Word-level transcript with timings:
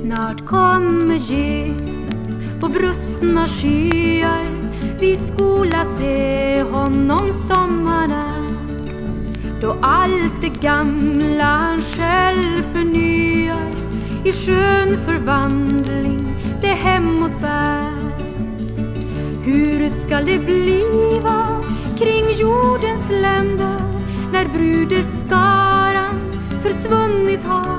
Snart 0.00 0.46
kommer 0.46 1.14
Jesus 1.14 2.60
på 2.60 2.68
brustna 2.68 3.46
skyar. 3.46 4.46
Vi 5.00 5.16
skola 5.16 5.86
se 5.98 6.62
honom 6.62 7.28
som 7.48 7.86
han 7.86 8.10
är. 8.10 8.50
Då 9.60 9.76
allt 9.82 10.40
det 10.40 10.62
gamla 10.62 11.44
han 11.44 11.80
själv 11.82 12.62
förnyar 12.74 13.70
I 14.24 14.32
skön 14.32 14.98
förvandling 15.06 16.28
det 16.60 16.66
hemåt 16.66 17.40
bär. 17.40 17.92
Hur 19.44 20.06
skall 20.06 20.24
det 20.26 20.38
bliva 20.38 21.46
kring 21.98 22.30
jordens 22.38 23.10
länder 23.10 23.80
när 24.32 24.48
brudeskaran 24.48 26.20
försvunnit 26.62 27.46
har 27.46 27.75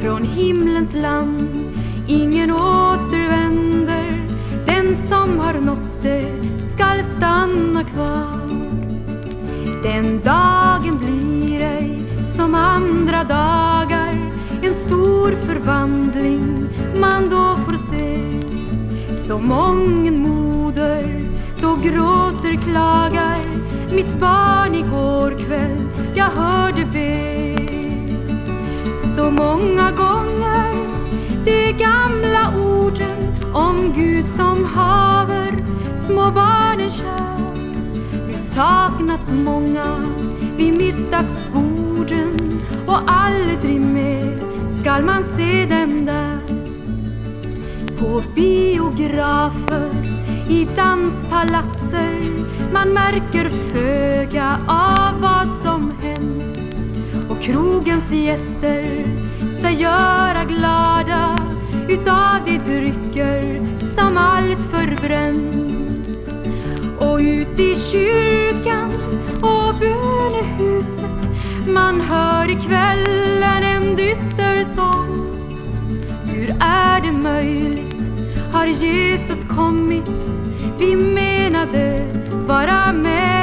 från 0.00 0.24
himlens 0.24 0.94
land. 0.96 1.72
Ingen 2.06 2.50
återvänder. 2.50 4.26
Den 4.66 4.96
som 5.08 5.38
har 5.38 5.52
nått 5.52 6.02
det 6.02 6.26
skall 6.74 7.02
stanna 7.16 7.84
kvar. 7.84 8.40
Den 9.82 10.20
dagen 10.20 10.98
blir 10.98 11.62
ej 11.62 12.02
som 12.36 12.54
andra 12.54 13.24
dagar. 13.24 14.30
En 14.62 14.74
stor 14.74 15.36
förvandling 15.46 16.68
man 17.00 17.28
då 17.30 17.56
får 17.64 17.96
se. 17.96 18.22
Så 19.28 19.38
mången 19.38 20.18
moder 20.18 21.20
då 21.60 21.74
gråter 21.74 22.64
klagar. 22.64 23.44
Mitt 23.94 24.20
barn 24.20 24.74
igår 24.74 25.38
kväll 25.46 25.78
jag 26.14 26.24
hörde 26.24 26.84
be 26.84 27.69
så 29.20 29.30
många 29.30 29.90
gånger 29.90 30.74
de 31.44 31.72
gamla 31.72 32.52
orden 32.56 33.34
om 33.54 33.92
Gud 33.96 34.24
som 34.36 34.64
haver 34.64 35.56
små 36.06 36.30
barnen 36.30 36.90
kär. 36.90 37.38
Nu 38.26 38.34
saknas 38.54 39.30
många 39.30 40.14
vid 40.56 40.78
middagsborden 40.78 42.60
och 42.86 42.98
aldrig 43.06 43.80
mer 43.80 44.38
skall 44.80 45.04
man 45.04 45.24
se 45.36 45.66
dem 45.66 46.06
där. 46.06 46.38
På 47.98 48.22
biografer, 48.34 49.90
i 50.48 50.68
danspalatser 50.76 52.30
man 52.72 52.92
märker 52.92 53.48
föga 53.48 54.58
av 54.68 55.20
vad 55.20 55.48
som 55.62 55.89
krogens 57.50 58.10
gäster 58.10 59.04
sig 59.60 59.74
göra 59.74 60.44
glada 60.44 61.38
utav 61.88 62.44
de 62.46 62.58
drycker 62.58 63.66
som 63.94 64.16
allt 64.16 64.58
förbränt. 64.70 65.72
Och 66.98 67.18
ut 67.18 67.60
i 67.60 67.76
kyrkan 67.76 68.92
och 69.42 69.74
bönehuset 69.80 71.10
man 71.66 72.00
hör 72.00 72.50
i 72.50 72.54
kvällen 72.54 73.62
en 73.62 73.96
dyster 73.96 74.66
sång. 74.76 75.36
Hur 76.24 76.54
är 76.60 77.00
det 77.00 77.12
möjligt? 77.12 78.10
Har 78.52 78.66
Jesus 78.66 79.48
kommit? 79.48 80.10
Vi 80.78 80.96
menade 80.96 82.00
vara 82.46 82.92
med 82.92 83.39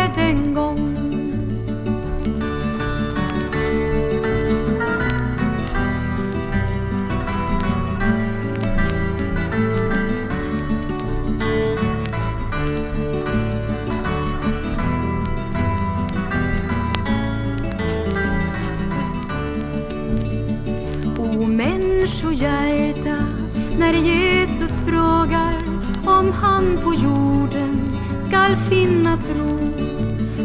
han 26.41 26.77
på 26.83 26.93
jorden 26.93 27.97
skall 28.27 28.55
finna 28.55 29.17
tro. 29.17 29.57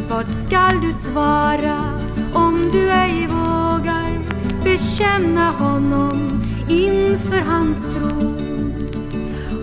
Vad 0.09 0.27
skall 0.47 0.81
du 0.81 0.93
svara 0.93 2.01
om 2.33 2.69
du 2.73 2.91
ej 2.91 3.27
vågar 3.27 4.19
bekänna 4.65 5.51
honom 5.51 6.43
inför 6.69 7.41
hans 7.41 7.79
tro? 7.95 8.35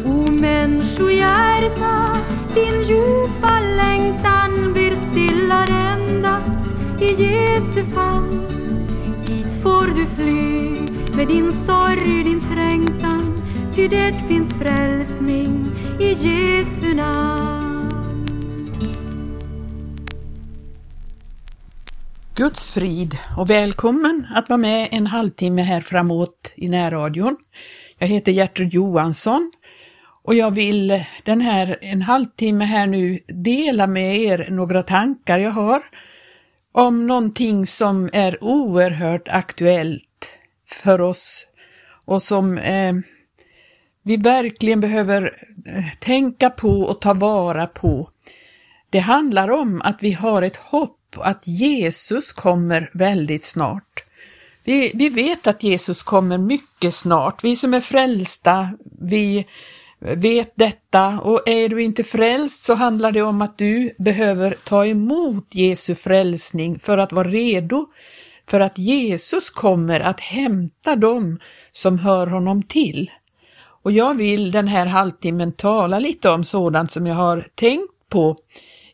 O 0.05 0.31
människohjärta, 0.31 2.17
din 2.53 2.81
djupa 2.83 3.59
längtan 3.59 4.73
blir 4.73 4.95
stillad 5.11 5.69
endast 5.69 6.59
i 7.01 7.23
Jesu 7.23 7.83
famn. 7.95 8.41
Dit 9.25 9.63
får 9.63 9.87
du 9.87 10.05
fly 10.05 10.69
med 11.15 11.27
din 11.27 11.53
sorg, 11.65 12.23
din 12.23 12.41
trängtan, 12.41 13.41
ty 13.73 13.87
det 13.87 14.13
finns 14.27 14.53
frälsning 14.53 15.08
Jesu 16.23 16.93
namn. 16.93 17.89
Guds 22.35 22.71
frid 22.71 23.17
och 23.37 23.49
välkommen 23.49 24.27
att 24.35 24.49
vara 24.49 24.57
med 24.57 24.89
en 24.91 25.07
halvtimme 25.07 25.61
här 25.61 25.81
framåt 25.81 26.53
i 26.55 26.69
närradion. 26.69 27.37
Jag 27.97 28.07
heter 28.07 28.31
Gertrud 28.31 28.73
Johansson 28.73 29.51
och 30.23 30.35
jag 30.35 30.51
vill 30.51 31.03
den 31.23 31.41
här 31.41 31.77
en 31.81 32.01
halvtimme 32.01 32.65
här 32.65 32.87
nu 32.87 33.19
dela 33.27 33.87
med 33.87 34.19
er 34.19 34.47
några 34.49 34.83
tankar 34.83 35.39
jag 35.39 35.51
har 35.51 35.81
om 36.71 37.07
någonting 37.07 37.65
som 37.65 38.09
är 38.13 38.43
oerhört 38.43 39.27
aktuellt 39.27 40.39
för 40.83 41.01
oss 41.01 41.45
och 42.05 42.21
som 42.21 42.57
eh, 42.57 42.93
vi 44.03 44.17
verkligen 44.17 44.79
behöver 44.79 45.37
eh, 45.65 45.83
tänka 45.99 46.49
på 46.49 46.81
och 46.81 47.01
ta 47.01 47.13
vara 47.13 47.67
på. 47.67 48.09
Det 48.89 48.99
handlar 48.99 49.49
om 49.49 49.81
att 49.81 50.03
vi 50.03 50.11
har 50.11 50.41
ett 50.41 50.55
hopp 50.55 50.95
att 51.17 51.47
Jesus 51.47 52.33
kommer 52.33 52.89
väldigt 52.93 53.43
snart. 53.43 54.03
Vi, 54.63 54.91
vi 54.93 55.09
vet 55.09 55.47
att 55.47 55.63
Jesus 55.63 56.03
kommer 56.03 56.37
mycket 56.37 56.95
snart. 56.95 57.43
Vi 57.43 57.55
som 57.55 57.73
är 57.73 57.79
frälsta, 57.79 58.69
vi 59.01 59.45
vet 59.99 60.51
detta 60.55 61.19
och 61.19 61.47
är 61.49 61.69
du 61.69 61.81
inte 61.81 62.03
frälst 62.03 62.63
så 62.63 62.73
handlar 62.75 63.11
det 63.11 63.21
om 63.21 63.41
att 63.41 63.57
du 63.57 63.95
behöver 63.97 64.55
ta 64.63 64.85
emot 64.85 65.55
Jesu 65.55 65.95
frälsning 65.95 66.79
för 66.79 66.97
att 66.97 67.11
vara 67.11 67.27
redo 67.27 67.87
för 68.49 68.59
att 68.59 68.77
Jesus 68.77 69.49
kommer 69.49 69.99
att 69.99 70.19
hämta 70.19 70.95
dem 70.95 71.39
som 71.71 71.99
hör 71.99 72.27
honom 72.27 72.63
till. 72.63 73.11
Och 73.81 73.91
jag 73.91 74.13
vill 74.13 74.51
den 74.51 74.67
här 74.67 74.85
halvtimmen 74.85 75.51
tala 75.51 75.99
lite 75.99 76.29
om 76.29 76.43
sådant 76.43 76.91
som 76.91 77.07
jag 77.07 77.15
har 77.15 77.47
tänkt 77.55 78.09
på 78.09 78.37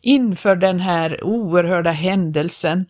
inför 0.01 0.56
den 0.56 0.79
här 0.79 1.23
oerhörda 1.23 1.91
händelsen. 1.91 2.85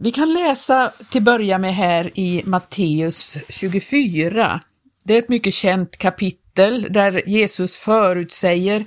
Vi 0.00 0.10
kan 0.10 0.34
läsa 0.34 0.92
till 1.10 1.22
börja 1.22 1.58
med 1.58 1.74
här 1.74 2.10
i 2.14 2.42
Matteus 2.44 3.36
24. 3.48 4.60
Det 5.04 5.14
är 5.14 5.18
ett 5.18 5.28
mycket 5.28 5.54
känt 5.54 5.96
kapitel 5.96 6.86
där 6.90 7.28
Jesus 7.28 7.76
förutsäger 7.76 8.84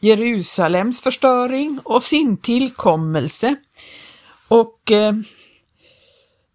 Jerusalems 0.00 1.02
förstöring 1.02 1.80
och 1.84 2.02
sin 2.02 2.36
tillkommelse. 2.36 3.56
Och 4.48 4.92
eh, 4.92 5.12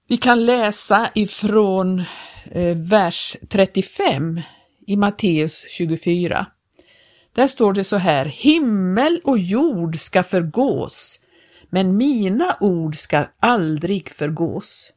vi 0.07 0.17
kan 0.17 0.45
läsa 0.45 1.09
ifrån 1.15 1.99
eh, 2.51 2.77
vers 2.77 3.37
35 3.49 4.41
i 4.91 4.95
Matteus 4.95 5.65
24. 5.69 6.45
Där 7.33 7.47
står 7.47 7.73
det 7.73 7.83
så 7.83 7.97
här, 7.97 8.25
himmel 8.25 9.21
och 9.23 9.37
jord 9.37 9.95
ska 9.95 10.23
förgås, 10.23 11.19
men 11.69 11.97
mina 11.97 12.55
ord 12.59 12.95
ska 12.95 13.25
aldrig 13.39 14.09
förgås. 14.09 14.93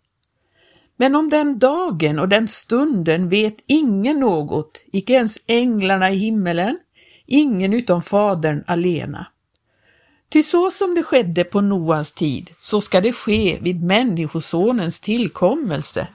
Men 0.97 1.15
om 1.15 1.29
den 1.29 1.59
dagen 1.59 2.19
och 2.19 2.29
den 2.29 2.49
stunden 2.49 3.29
vet 3.29 3.57
ingen 3.67 4.21
något, 4.21 4.85
icke 4.93 5.13
ens 5.13 5.39
änglarna 5.47 6.11
i 6.11 6.15
himmelen, 6.15 6.79
ingen 7.27 7.73
utom 7.73 8.03
Fadern 8.03 8.65
alena. 8.67 9.27
Ty 10.29 10.43
så 10.43 10.71
som 10.71 10.95
det 10.95 11.03
skedde 11.03 11.45
på 11.45 11.61
Noas 11.61 12.13
tid, 12.13 12.51
så 12.61 12.81
ska 12.81 13.01
det 13.01 13.13
ske 13.13 13.59
vid 13.61 13.83
Människosonens 13.83 15.01
tillkommelse. 15.01 16.09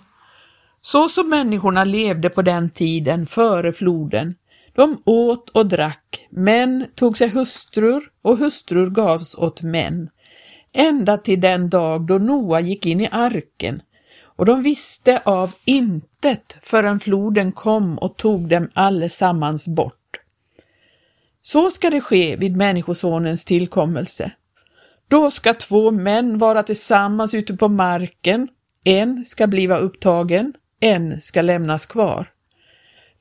Så 0.81 1.09
som 1.09 1.29
människorna 1.29 1.83
levde 1.83 2.29
på 2.29 2.41
den 2.41 2.69
tiden 2.69 3.25
före 3.25 3.71
floden, 3.71 4.35
de 4.73 5.01
åt 5.05 5.49
och 5.49 5.65
drack, 5.65 6.27
män 6.29 6.85
tog 6.95 7.17
sig 7.17 7.29
hustrur 7.29 8.03
och 8.21 8.37
hustrur 8.37 8.87
gavs 8.87 9.35
åt 9.35 9.61
män, 9.61 10.09
ända 10.73 11.17
till 11.17 11.41
den 11.41 11.69
dag 11.69 12.01
då 12.01 12.17
Noa 12.17 12.59
gick 12.59 12.85
in 12.85 13.01
i 13.01 13.09
arken, 13.11 13.81
och 14.21 14.45
de 14.45 14.63
visste 14.63 15.21
av 15.25 15.53
intet 15.65 16.57
förrän 16.61 16.99
floden 16.99 17.51
kom 17.51 17.97
och 17.97 18.17
tog 18.17 18.49
dem 18.49 18.69
allesammans 18.73 19.67
bort. 19.67 19.95
Så 21.41 21.69
ska 21.69 21.89
det 21.89 22.01
ske 22.01 22.35
vid 22.35 22.57
Människosonens 22.57 23.45
tillkommelse. 23.45 24.31
Då 25.07 25.31
ska 25.31 25.53
två 25.53 25.91
män 25.91 26.37
vara 26.37 26.63
tillsammans 26.63 27.33
ute 27.33 27.53
på 27.53 27.67
marken, 27.67 28.47
en 28.83 29.25
ska 29.25 29.47
bliva 29.47 29.77
upptagen, 29.77 30.53
en 30.79 31.21
ska 31.21 31.41
lämnas 31.41 31.85
kvar. 31.85 32.27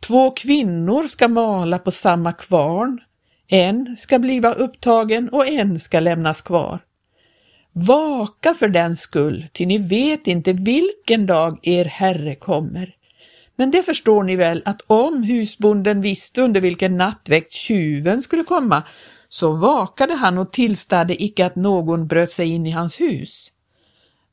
Två 0.00 0.30
kvinnor 0.30 1.02
ska 1.02 1.28
mala 1.28 1.78
på 1.78 1.90
samma 1.90 2.32
kvarn, 2.32 3.00
en 3.48 3.96
ska 3.96 4.18
bliva 4.18 4.52
upptagen 4.52 5.28
och 5.28 5.46
en 5.46 5.80
ska 5.80 6.00
lämnas 6.00 6.40
kvar. 6.40 6.78
Vaka 7.72 8.54
för 8.54 8.68
den 8.68 8.96
skull, 8.96 9.46
ty 9.52 9.66
ni 9.66 9.78
vet 9.78 10.26
inte 10.26 10.52
vilken 10.52 11.26
dag 11.26 11.58
er 11.62 11.84
Herre 11.84 12.34
kommer. 12.34 12.94
Men 13.56 13.70
det 13.70 13.82
förstår 13.82 14.22
ni 14.22 14.36
väl 14.36 14.62
att 14.64 14.80
om 14.86 15.22
husbonden 15.22 16.00
visste 16.00 16.42
under 16.42 16.60
vilken 16.60 16.96
nattväkt 16.96 17.52
tjuven 17.52 18.22
skulle 18.22 18.44
komma, 18.44 18.82
så 19.28 19.52
vakade 19.52 20.14
han 20.14 20.38
och 20.38 20.52
tillstade 20.52 21.22
icke 21.22 21.46
att 21.46 21.56
någon 21.56 22.06
bröt 22.06 22.30
sig 22.30 22.48
in 22.48 22.66
i 22.66 22.70
hans 22.70 23.00
hus. 23.00 23.52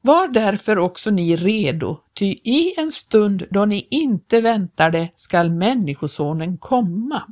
Var 0.05 0.27
därför 0.27 0.79
också 0.79 1.11
ni 1.11 1.35
redo, 1.35 1.97
ty 2.13 2.25
i 2.25 2.73
en 2.77 2.91
stund 2.91 3.45
då 3.49 3.65
ni 3.65 3.87
inte 3.91 4.41
väntar 4.41 4.91
det 4.91 5.09
skall 5.15 5.51
Människosonen 5.51 6.57
komma. 6.57 7.23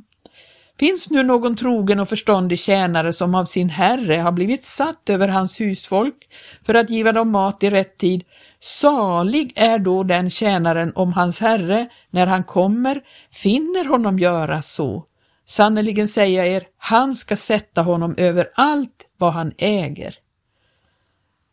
Finns 0.78 1.10
nu 1.10 1.22
någon 1.22 1.56
trogen 1.56 2.00
och 2.00 2.08
förståndig 2.08 2.58
tjänare 2.58 3.12
som 3.12 3.34
av 3.34 3.44
sin 3.44 3.68
herre 3.68 4.16
har 4.16 4.32
blivit 4.32 4.64
satt 4.64 5.10
över 5.10 5.28
hans 5.28 5.60
husfolk 5.60 6.28
för 6.66 6.74
att 6.74 6.90
giva 6.90 7.12
dem 7.12 7.30
mat 7.30 7.62
i 7.62 7.70
rätt 7.70 7.96
tid, 7.96 8.24
salig 8.60 9.52
är 9.56 9.78
då 9.78 10.02
den 10.02 10.30
tjänaren 10.30 10.92
om 10.94 11.12
hans 11.12 11.40
herre, 11.40 11.88
när 12.10 12.26
han 12.26 12.44
kommer, 12.44 13.00
finner 13.32 13.84
honom 13.84 14.18
göra 14.18 14.62
så. 14.62 15.04
Sannerligen 15.44 16.08
säger 16.08 16.44
jag 16.44 16.54
er, 16.54 16.66
han 16.78 17.14
ska 17.14 17.36
sätta 17.36 17.82
honom 17.82 18.14
över 18.16 18.50
allt 18.54 19.06
vad 19.18 19.32
han 19.32 19.52
äger. 19.58 20.23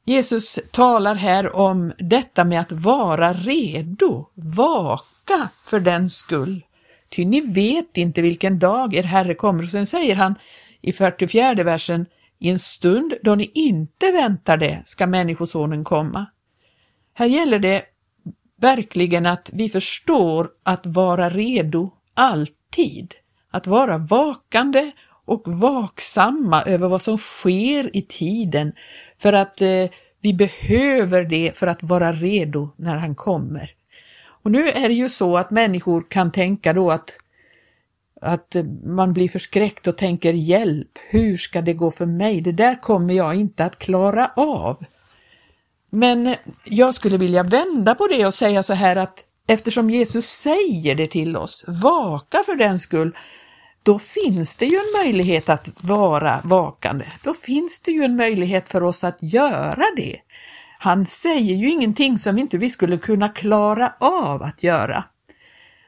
Jesus 0.05 0.59
talar 0.71 1.15
här 1.15 1.55
om 1.55 1.93
detta 1.97 2.43
med 2.43 2.61
att 2.61 2.71
vara 2.71 3.33
redo, 3.33 4.29
vaka 4.33 5.49
för 5.65 5.79
den 5.79 6.09
skull. 6.09 6.65
Ty 7.09 7.25
ni 7.25 7.41
vet 7.41 7.97
inte 7.97 8.21
vilken 8.21 8.59
dag 8.59 8.95
er 8.95 9.03
Herre 9.03 9.35
kommer. 9.35 9.63
Och 9.63 9.69
sen 9.69 9.85
säger 9.85 10.15
han 10.15 10.35
i 10.81 10.93
44 10.93 11.53
versen, 11.53 12.05
i 12.39 12.49
en 12.49 12.59
stund 12.59 13.13
då 13.23 13.35
ni 13.35 13.51
inte 13.53 14.11
väntar 14.11 14.57
det 14.57 14.81
ska 14.85 15.07
Människosonen 15.07 15.83
komma. 15.83 16.25
Här 17.13 17.25
gäller 17.25 17.59
det 17.59 17.83
verkligen 18.61 19.25
att 19.25 19.49
vi 19.53 19.69
förstår 19.69 20.49
att 20.63 20.85
vara 20.85 21.29
redo 21.29 21.91
alltid, 22.13 23.13
att 23.51 23.67
vara 23.67 23.97
vakande 23.97 24.91
och 25.25 25.43
vaksamma 25.45 26.63
över 26.63 26.87
vad 26.87 27.01
som 27.01 27.17
sker 27.17 27.97
i 27.97 28.01
tiden 28.01 28.73
för 29.21 29.33
att 29.33 29.61
eh, 29.61 29.85
vi 30.21 30.33
behöver 30.33 31.23
det 31.23 31.57
för 31.57 31.67
att 31.67 31.83
vara 31.83 32.13
redo 32.13 32.69
när 32.75 32.97
han 32.97 33.15
kommer. 33.15 33.71
Och 34.23 34.51
nu 34.51 34.69
är 34.69 34.87
det 34.87 34.93
ju 34.93 35.09
så 35.09 35.37
att 35.37 35.51
människor 35.51 36.05
kan 36.09 36.31
tänka 36.31 36.73
då 36.73 36.91
att, 36.91 37.17
att 38.21 38.55
man 38.83 39.13
blir 39.13 39.29
förskräckt 39.29 39.87
och 39.87 39.97
tänker 39.97 40.33
hjälp, 40.33 40.97
hur 41.09 41.37
ska 41.37 41.61
det 41.61 41.73
gå 41.73 41.91
för 41.91 42.05
mig? 42.05 42.41
Det 42.41 42.51
där 42.51 42.81
kommer 42.81 43.13
jag 43.13 43.35
inte 43.35 43.65
att 43.65 43.79
klara 43.79 44.31
av. 44.35 44.85
Men 45.89 46.35
jag 46.65 46.95
skulle 46.95 47.17
vilja 47.17 47.43
vända 47.43 47.95
på 47.95 48.07
det 48.07 48.25
och 48.25 48.33
säga 48.33 48.63
så 48.63 48.73
här 48.73 48.95
att 48.95 49.23
eftersom 49.47 49.89
Jesus 49.89 50.25
säger 50.25 50.95
det 50.95 51.07
till 51.07 51.37
oss, 51.37 51.65
vaka 51.67 52.43
för 52.45 52.55
den 52.55 52.79
skull, 52.79 53.15
då 53.83 53.99
finns 53.99 54.55
det 54.55 54.65
ju 54.65 54.75
en 54.75 55.03
möjlighet 55.05 55.49
att 55.49 55.83
vara 55.83 56.41
vakande. 56.43 57.05
Då 57.23 57.33
finns 57.33 57.81
det 57.81 57.91
ju 57.91 58.03
en 58.03 58.15
möjlighet 58.15 58.69
för 58.69 58.83
oss 58.83 59.03
att 59.03 59.17
göra 59.21 59.85
det. 59.95 60.17
Han 60.79 61.05
säger 61.05 61.55
ju 61.55 61.69
ingenting 61.69 62.17
som 62.17 62.37
inte 62.37 62.57
vi 62.57 62.69
skulle 62.69 62.97
kunna 62.97 63.29
klara 63.29 63.93
av 63.99 64.43
att 64.43 64.63
göra. 64.63 65.03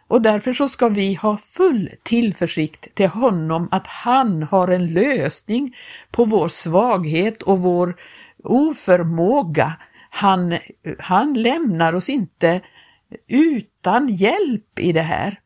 Och 0.08 0.22
därför 0.22 0.54
så 0.54 0.70
ska 0.70 0.90
vi 0.90 1.14
ha 1.14 1.38
full 1.38 1.90
tillförsikt 2.04 2.96
till 2.96 3.08
honom 3.08 3.68
att 3.72 3.88
han 3.88 4.44
har 4.44 4.68
en 4.68 4.94
lösning 4.94 5.76
på 6.12 6.26
vår 6.26 6.48
svaghet 6.48 7.42
och 7.42 7.60
vår 7.60 7.96
oförmåga. 8.44 9.74
Han, 10.10 10.58
han 11.00 11.34
lämnar 11.34 11.96
oss 11.96 12.10
inte 12.10 12.62
utan 13.28 14.10
hjälp 14.10 14.80
i 14.80 14.92
det 14.92 15.02
här. 15.02 15.40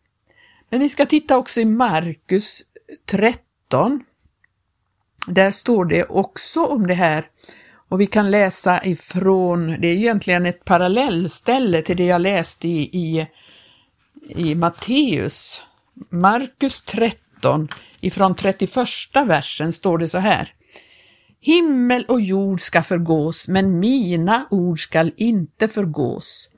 Men 0.69 0.79
vi 0.79 0.89
ska 0.89 1.05
titta 1.05 1.37
också 1.37 1.59
i 1.61 1.65
Markus 1.65 2.63
13. 3.05 4.03
Där 5.27 5.51
står 5.51 5.85
det 5.85 6.03
också 6.03 6.65
om 6.65 6.87
det 6.87 6.93
här 6.93 7.25
och 7.89 8.01
vi 8.01 8.05
kan 8.05 8.31
läsa 8.31 8.85
ifrån, 8.85 9.75
det 9.79 9.87
är 9.87 9.95
egentligen 9.95 10.45
ett 10.45 10.65
parallellställe 10.65 11.81
till 11.81 11.97
det 11.97 12.05
jag 12.05 12.21
läste 12.21 12.67
i, 12.67 12.81
i, 12.81 13.27
i 14.27 14.55
Matteus. 14.55 15.63
Markus 16.09 16.81
13, 16.81 17.67
ifrån 18.01 18.35
31 18.35 18.71
versen 19.25 19.73
står 19.73 19.97
det 19.97 20.09
så 20.09 20.17
här. 20.17 20.53
Himmel 21.41 22.05
och 22.07 22.21
jord 22.21 22.61
ska 22.61 22.83
förgås, 22.83 23.47
men 23.47 23.79
mina 23.79 24.47
ord 24.49 24.79
skall 24.79 25.11
inte 25.17 25.67
förgås. 25.67 26.49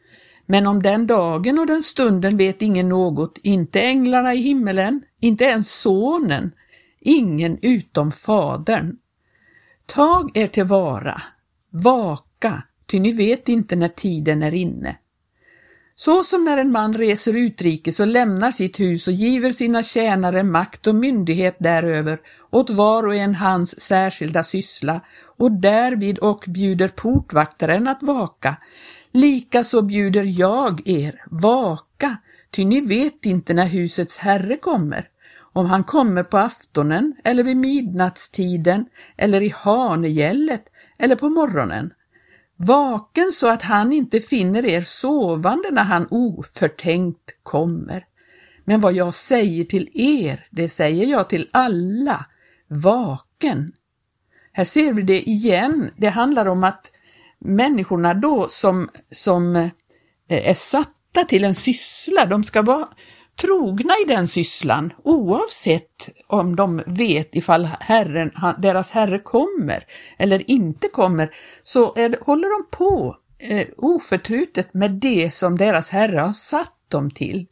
Men 0.51 0.67
om 0.67 0.83
den 0.83 1.07
dagen 1.07 1.59
och 1.59 1.67
den 1.67 1.83
stunden 1.83 2.37
vet 2.37 2.61
ingen 2.61 2.89
något, 2.89 3.37
inte 3.43 3.81
änglarna 3.81 4.33
i 4.33 4.37
himmelen, 4.37 5.01
inte 5.19 5.43
ens 5.43 5.71
sonen, 5.71 6.51
ingen 6.99 7.57
utom 7.61 8.11
Fadern. 8.11 8.97
Tag 9.85 10.37
er 10.37 10.47
tillvara, 10.47 11.21
vaka, 11.69 12.63
ty 12.85 12.99
ni 12.99 13.11
vet 13.11 13.49
inte 13.49 13.75
när 13.75 13.87
tiden 13.87 14.43
är 14.43 14.53
inne. 14.53 14.95
Så 15.95 16.23
som 16.23 16.45
när 16.45 16.57
en 16.57 16.71
man 16.71 16.93
reser 16.93 17.35
utrikes 17.35 17.99
och 17.99 18.07
lämnar 18.07 18.51
sitt 18.51 18.79
hus 18.79 19.07
och 19.07 19.13
giver 19.13 19.51
sina 19.51 19.83
tjänare 19.83 20.43
makt 20.43 20.87
och 20.87 20.95
myndighet 20.95 21.55
däröver 21.59 22.19
åt 22.49 22.69
var 22.69 23.07
och 23.07 23.15
en 23.15 23.35
hans 23.35 23.81
särskilda 23.81 24.43
syssla 24.43 25.01
och 25.37 25.51
därvid 25.51 26.19
och 26.19 26.43
bjuder 26.47 26.87
portvaktaren 26.87 27.87
att 27.87 28.03
vaka, 28.03 28.55
Likaså 29.11 29.81
bjuder 29.81 30.23
jag 30.23 30.87
er, 30.87 31.23
vaka, 31.25 32.17
ty 32.51 32.65
ni 32.65 32.81
vet 32.81 33.25
inte 33.25 33.53
när 33.53 33.65
husets 33.65 34.17
herre 34.17 34.57
kommer, 34.57 35.09
om 35.53 35.65
han 35.65 35.83
kommer 35.83 36.23
på 36.23 36.37
aftonen 36.37 37.15
eller 37.23 37.43
vid 37.43 37.57
midnattstiden 37.57 38.85
eller 39.17 39.41
i 39.41 39.53
hanegället 39.55 40.63
eller 40.97 41.15
på 41.15 41.29
morgonen. 41.29 41.93
Vaken 42.55 43.31
så 43.31 43.47
att 43.47 43.61
han 43.61 43.93
inte 43.93 44.19
finner 44.19 44.65
er 44.65 44.81
sovande 44.81 45.71
när 45.71 45.83
han 45.83 46.07
oförtänkt 46.11 47.43
kommer. 47.43 48.05
Men 48.65 48.81
vad 48.81 48.93
jag 48.93 49.13
säger 49.13 49.63
till 49.63 49.89
er, 49.93 50.47
det 50.49 50.69
säger 50.69 51.05
jag 51.05 51.29
till 51.29 51.49
alla, 51.53 52.25
vaken. 52.67 53.71
Här 54.51 54.65
ser 54.65 54.93
vi 54.93 55.01
det 55.01 55.29
igen, 55.29 55.91
det 55.97 56.09
handlar 56.09 56.45
om 56.45 56.63
att 56.63 56.91
människorna 57.39 58.13
då 58.13 58.47
som, 58.49 58.89
som 59.11 59.55
eh, 59.55 59.69
är 60.27 60.53
satta 60.53 61.23
till 61.27 61.43
en 61.43 61.55
syssla, 61.55 62.25
de 62.25 62.43
ska 62.43 62.61
vara 62.61 62.87
trogna 63.41 63.93
i 64.05 64.07
den 64.07 64.27
sysslan 64.27 64.93
oavsett 65.03 66.09
om 66.27 66.55
de 66.55 66.83
vet 66.85 67.35
ifall 67.35 67.65
herren, 67.79 68.31
deras 68.57 68.91
herre 68.91 69.19
kommer 69.19 69.85
eller 70.17 70.51
inte 70.51 70.87
kommer, 70.87 71.31
så 71.63 71.95
är, 71.95 72.17
håller 72.25 72.49
de 72.49 72.77
på 72.77 73.15
eh, 73.39 73.67
oförtrutet 73.77 74.73
med 74.73 74.91
det 74.91 75.33
som 75.33 75.57
deras 75.57 75.89
herre 75.89 76.19
har 76.19 76.31
satt 76.31 76.75
dem 76.87 77.11
till. 77.11 77.47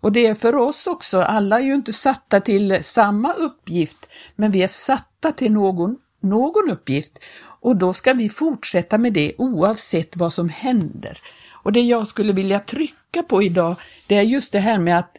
Och 0.00 0.12
det 0.12 0.26
är 0.26 0.34
för 0.34 0.56
oss 0.56 0.86
också, 0.86 1.20
alla 1.20 1.60
är 1.60 1.64
ju 1.64 1.74
inte 1.74 1.92
satta 1.92 2.40
till 2.40 2.84
samma 2.84 3.32
uppgift, 3.32 4.08
men 4.36 4.50
vi 4.50 4.62
är 4.62 4.68
satta 4.68 5.32
till 5.32 5.52
någon, 5.52 5.96
någon 6.20 6.70
uppgift 6.70 7.18
och 7.60 7.76
då 7.76 7.92
ska 7.92 8.12
vi 8.12 8.28
fortsätta 8.28 8.98
med 8.98 9.12
det 9.12 9.32
oavsett 9.38 10.16
vad 10.16 10.32
som 10.32 10.48
händer. 10.48 11.22
Och 11.50 11.72
det 11.72 11.80
jag 11.80 12.06
skulle 12.06 12.32
vilja 12.32 12.60
trycka 12.60 13.22
på 13.22 13.42
idag, 13.42 13.76
det 14.06 14.16
är 14.16 14.22
just 14.22 14.52
det 14.52 14.58
här 14.58 14.78
med 14.78 14.98
att 14.98 15.16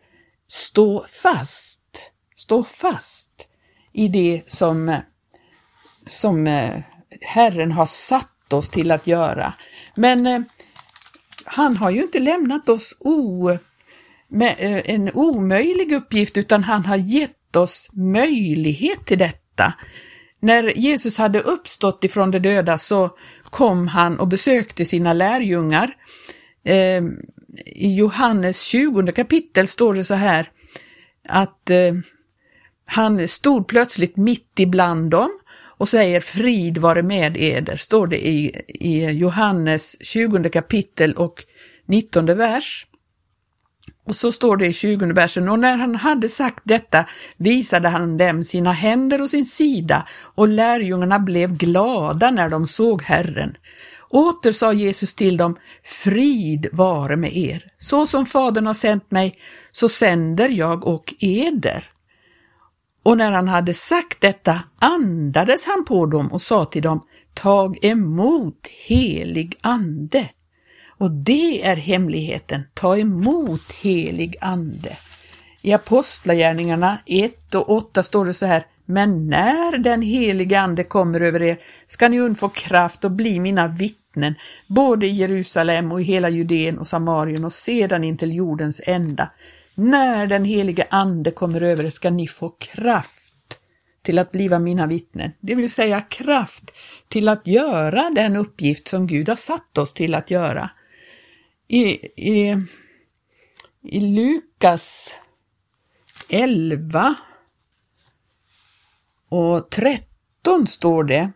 stå 0.48 1.06
fast. 1.08 1.82
Stå 2.36 2.64
fast 2.64 3.48
i 3.94 4.08
det 4.08 4.42
som, 4.48 5.00
som 6.06 6.48
eh, 6.48 6.82
Herren 7.22 7.72
har 7.72 7.86
satt 7.86 8.54
oss 8.54 8.70
till 8.70 8.92
att 8.92 9.08
göra. 9.08 9.54
Men 9.96 10.28
eh, 10.28 10.42
han 11.46 11.78
har 11.78 11.90
ju 11.90 12.02
inte 12.02 12.20
lämnat 12.20 12.70
oss 12.70 12.96
o, 13.00 13.58
med 14.28 14.56
eh, 14.60 14.82
en 14.86 15.12
omöjlig 15.14 15.92
uppgift 15.92 16.38
utan 16.38 16.64
han 16.64 16.86
har 16.86 16.98
gett 16.98 17.56
oss 17.56 17.90
möjlighet 17.94 19.06
till 19.06 19.18
detta. 19.18 19.74
När 20.40 20.78
Jesus 20.78 21.18
hade 21.18 21.42
uppstått 21.42 22.04
ifrån 22.04 22.32
de 22.32 22.40
döda 22.40 22.78
så 22.78 23.10
kom 23.44 23.88
han 23.88 24.20
och 24.20 24.28
besökte 24.28 24.86
sina 24.86 25.14
lärjungar 25.14 25.96
eh, 26.64 27.04
i 27.66 27.96
Johannes 27.96 28.62
20 28.62 29.12
kapitel 29.12 29.68
står 29.68 29.94
det 29.94 30.04
så 30.04 30.14
här 30.14 30.52
att 31.30 31.70
eh, 31.70 31.94
han 32.86 33.28
stod 33.28 33.68
plötsligt 33.68 34.18
mitt 34.18 34.60
ibland 34.60 35.12
dem 35.12 35.40
och 35.80 35.90
säger 35.90 36.20
frid 36.20 36.78
vare 36.78 37.04
med 37.04 37.38
eder, 37.38 37.78
står 37.78 38.08
det 38.08 38.28
i, 38.28 38.62
i 38.68 39.06
Johannes 39.06 40.06
20 40.06 40.50
kapitel 40.50 41.14
och 41.14 41.44
19 41.86 42.26
vers. 42.26 42.88
Och 44.10 44.16
så 44.16 44.32
står 44.32 44.58
det 44.58 44.68
i 44.68 44.74
20 44.74 45.14
versen, 45.14 45.50
och 45.50 45.60
när 45.60 45.78
han 45.78 45.96
hade 45.96 46.30
sagt 46.30 46.62
detta 46.64 47.06
visade 47.38 47.90
han 47.90 48.18
dem 48.18 48.44
sina 48.44 48.72
händer 48.72 49.22
och 49.22 49.30
sin 49.30 49.46
sida, 49.46 50.08
och 50.36 50.48
lärjungarna 50.48 51.20
blev 51.20 51.58
glada 51.58 52.32
när 52.32 52.50
de 52.50 52.68
såg 52.68 53.02
Herren. 53.02 53.58
Åter 54.10 54.52
sa 54.52 54.74
Jesus 54.74 55.14
till 55.14 55.38
dem, 55.38 55.58
frid 55.84 56.68
vare 56.72 57.16
med 57.16 57.38
er. 57.38 57.64
Så 57.78 58.06
som 58.08 58.26
Fadern 58.26 58.68
har 58.68 58.74
sänt 58.74 59.12
mig, 59.12 59.36
så 59.72 59.90
sänder 59.90 60.50
jag 60.50 60.88
och 60.88 61.14
eder. 61.20 61.84
Och 63.04 63.18
när 63.18 63.32
han 63.32 63.48
hade 63.48 63.74
sagt 63.74 64.22
detta 64.22 64.60
andades 64.80 65.66
han 65.66 65.86
på 65.86 66.06
dem 66.06 66.32
och 66.32 66.42
sa 66.42 66.66
till 66.66 66.84
dem, 66.84 67.02
tag 67.34 67.86
emot 67.86 68.68
helig 68.88 69.58
ande. 69.62 70.30
Och 71.00 71.12
det 71.12 71.66
är 71.66 71.76
hemligheten, 71.76 72.62
ta 72.74 72.98
emot 72.98 73.72
helig 73.72 74.36
ande. 74.42 74.98
I 75.62 75.74
Apostlagärningarna 75.74 76.98
1 77.06 77.56
och 77.56 77.70
8 77.70 78.04
står 78.04 78.26
det 78.26 78.34
så 78.34 78.46
här, 78.46 78.66
men 78.86 79.28
när 79.28 79.78
den 79.78 80.02
helige 80.02 80.60
ande 80.60 80.84
kommer 80.84 81.22
över 81.22 81.42
er 81.42 81.60
ska 81.88 82.08
ni 82.08 82.20
undfå 82.20 82.50
kraft 82.50 83.04
och 83.04 83.12
bli 83.12 83.40
mina 83.40 83.68
vittnen, 83.68 84.36
både 84.68 85.08
i 85.08 85.12
Jerusalem 85.12 85.92
och 85.92 86.02
i 86.02 86.04
hela 86.04 86.30
Judeen 86.30 86.78
och 86.80 86.88
Samarien 86.88 87.46
och 87.46 87.54
sedan 87.54 88.04
in 88.04 88.18
till 88.18 88.36
jordens 88.36 88.82
ända. 88.86 89.30
När 89.76 90.28
den 90.28 90.46
helige 90.46 90.88
ande 90.90 91.32
kommer 91.32 91.62
över 91.62 91.86
er 91.86 91.90
ska 91.90 92.10
ni 92.10 92.28
få 92.28 92.50
kraft 92.50 93.34
till 94.02 94.20
att 94.20 94.32
bliva 94.32 94.60
mina 94.60 94.88
vittnen, 94.88 95.32
det 95.40 95.56
vill 95.56 95.72
säga 95.72 96.02
kraft 96.02 96.72
till 97.08 97.30
att 97.30 97.48
göra 97.48 98.10
den 98.10 98.36
uppgift 98.36 98.88
som 98.88 99.08
Gud 99.08 99.30
har 99.30 99.36
satt 99.36 99.78
oss 99.78 99.94
till 99.94 100.16
att 100.16 100.32
göra. 100.32 100.70
I, 101.72 101.82
i, 102.16 102.58
i 103.82 104.00
Lukas 104.00 105.16
11 106.30 107.16
och 109.30 109.70
13 109.70 110.68
står 110.68 111.04
det, 111.04 111.32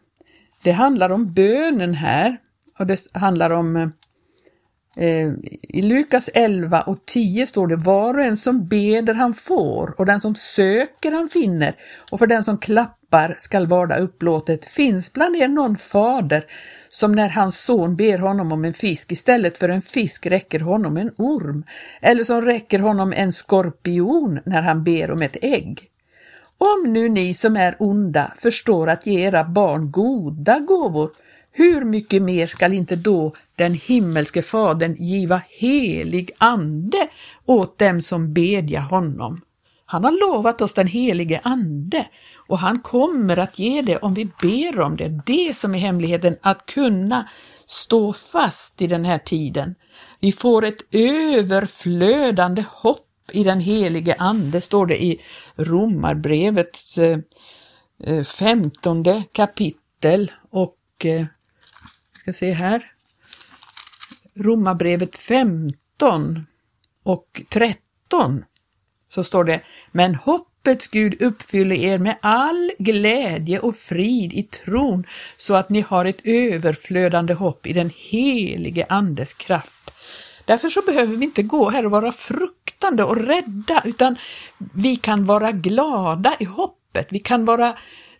det 0.63 0.71
handlar 0.71 1.09
om 1.09 1.33
bönen 1.33 1.93
här 1.93 2.37
och 2.79 2.87
det 2.87 3.07
handlar 3.13 3.49
om 3.49 3.75
eh, 4.95 5.31
I 5.61 5.81
Lukas 5.81 6.29
11 6.33 6.81
och 6.81 7.05
10 7.05 7.47
står 7.47 7.67
det 7.67 7.75
var 7.75 8.13
och 8.13 8.23
en 8.23 8.37
som 8.37 8.67
beder 8.67 9.13
han 9.13 9.33
får 9.33 9.95
och 9.97 10.05
den 10.05 10.21
som 10.21 10.35
söker 10.35 11.11
han 11.11 11.27
finner. 11.27 11.75
Och 12.11 12.19
för 12.19 12.27
den 12.27 12.43
som 12.43 12.57
klappar 12.57 13.02
skall 13.37 13.67
varda 13.67 13.97
upplåtet. 13.97 14.65
Finns 14.65 15.13
bland 15.13 15.35
er 15.35 15.47
någon 15.47 15.75
fader 15.75 16.45
som 16.89 17.11
när 17.11 17.29
hans 17.29 17.59
son 17.59 17.95
ber 17.95 18.17
honom 18.17 18.51
om 18.51 18.65
en 18.65 18.73
fisk 18.73 19.11
istället 19.11 19.57
för 19.57 19.69
en 19.69 19.81
fisk 19.81 20.25
räcker 20.25 20.59
honom 20.59 20.97
en 20.97 21.11
orm 21.17 21.63
eller 22.01 22.23
som 22.23 22.41
räcker 22.41 22.79
honom 22.79 23.13
en 23.13 23.31
skorpion 23.31 24.39
när 24.45 24.61
han 24.61 24.83
ber 24.83 25.11
om 25.11 25.21
ett 25.21 25.37
ägg? 25.41 25.89
Om 26.57 26.93
nu 26.93 27.09
ni 27.09 27.33
som 27.33 27.57
är 27.57 27.75
onda 27.79 28.33
förstår 28.35 28.89
att 28.89 29.05
ge 29.05 29.21
era 29.21 29.43
barn 29.43 29.91
goda 29.91 30.59
gåvor 30.59 31.11
hur 31.55 31.85
mycket 31.85 32.21
mer 32.21 32.47
skall 32.47 32.73
inte 32.73 32.95
då 32.95 33.33
den 33.55 33.73
himmelske 33.73 34.41
Fadern 34.41 34.95
giva 34.99 35.41
helig 35.49 36.31
ande 36.37 37.07
åt 37.45 37.77
dem 37.79 38.01
som 38.01 38.33
bedja 38.33 38.79
honom? 38.79 39.41
Han 39.85 40.03
har 40.03 40.11
lovat 40.11 40.61
oss 40.61 40.73
den 40.73 40.87
helige 40.87 41.41
Ande 41.43 42.07
och 42.47 42.59
han 42.59 42.79
kommer 42.79 43.37
att 43.37 43.59
ge 43.59 43.81
det 43.81 43.97
om 43.97 44.13
vi 44.13 44.25
ber 44.25 44.79
om 44.79 44.95
det. 44.95 45.21
Det 45.25 45.57
som 45.57 45.75
är 45.75 45.79
hemligheten, 45.79 46.35
att 46.41 46.65
kunna 46.65 47.29
stå 47.65 48.13
fast 48.13 48.81
i 48.81 48.87
den 48.87 49.05
här 49.05 49.19
tiden. 49.19 49.75
Vi 50.19 50.31
får 50.31 50.65
ett 50.65 50.81
överflödande 50.91 52.63
hopp 52.69 53.09
i 53.31 53.43
den 53.43 53.59
helige 53.59 54.15
Ande, 54.19 54.61
står 54.61 54.85
det 54.85 55.03
i 55.03 55.21
Romarbrevets 55.55 56.97
eh, 56.97 57.19
eh, 58.03 58.23
femtonde 58.23 59.23
kapitel 59.31 60.31
och 60.49 60.77
eh, 61.05 61.25
ska 62.11 62.33
se 62.33 62.51
här. 62.51 62.91
Romarbrevet 64.35 65.17
15 65.17 66.45
och 67.03 67.41
13 67.49 68.43
så 69.13 69.23
står 69.23 69.43
det 69.43 69.61
Men 69.91 70.15
hoppets 70.15 70.87
Gud 70.87 71.21
uppfyller 71.21 71.75
er 71.75 71.97
med 71.97 72.15
all 72.21 72.71
glädje 72.79 73.59
och 73.59 73.75
frid 73.75 74.33
i 74.33 74.43
tron 74.43 75.05
så 75.35 75.55
att 75.55 75.69
ni 75.69 75.81
har 75.81 76.05
ett 76.05 76.21
överflödande 76.23 77.33
hopp 77.33 77.67
i 77.67 77.73
den 77.73 77.91
helige 77.95 78.85
Andes 78.89 79.33
kraft. 79.33 79.91
Därför 80.45 80.69
så 80.69 80.81
behöver 80.81 81.15
vi 81.15 81.25
inte 81.25 81.43
gå 81.43 81.69
här 81.69 81.85
och 81.85 81.91
vara 81.91 82.11
fruktande 82.11 83.03
och 83.03 83.17
rädda 83.17 83.81
utan 83.85 84.15
vi 84.73 84.95
kan 84.95 85.25
vara 85.25 85.51
glada 85.51 86.33
i 86.39 86.45
hoppet. 86.45 87.07
Vi 87.09 87.19
kan 87.19 87.45
vara 87.45 87.77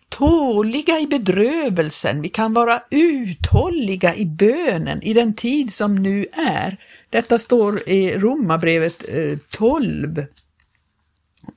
tåliga 0.08 1.00
i 1.00 1.06
bedrövelsen, 1.06 2.22
vi 2.22 2.28
kan 2.28 2.54
vara 2.54 2.82
uthålliga 2.90 4.14
i 4.14 4.26
bönen 4.26 5.02
i 5.02 5.14
den 5.14 5.34
tid 5.34 5.72
som 5.72 5.94
nu 5.94 6.26
är. 6.32 6.76
Detta 7.10 7.38
står 7.38 7.88
i 7.88 8.18
Romarbrevet 8.18 9.04
eh, 9.08 9.38
12 9.50 10.26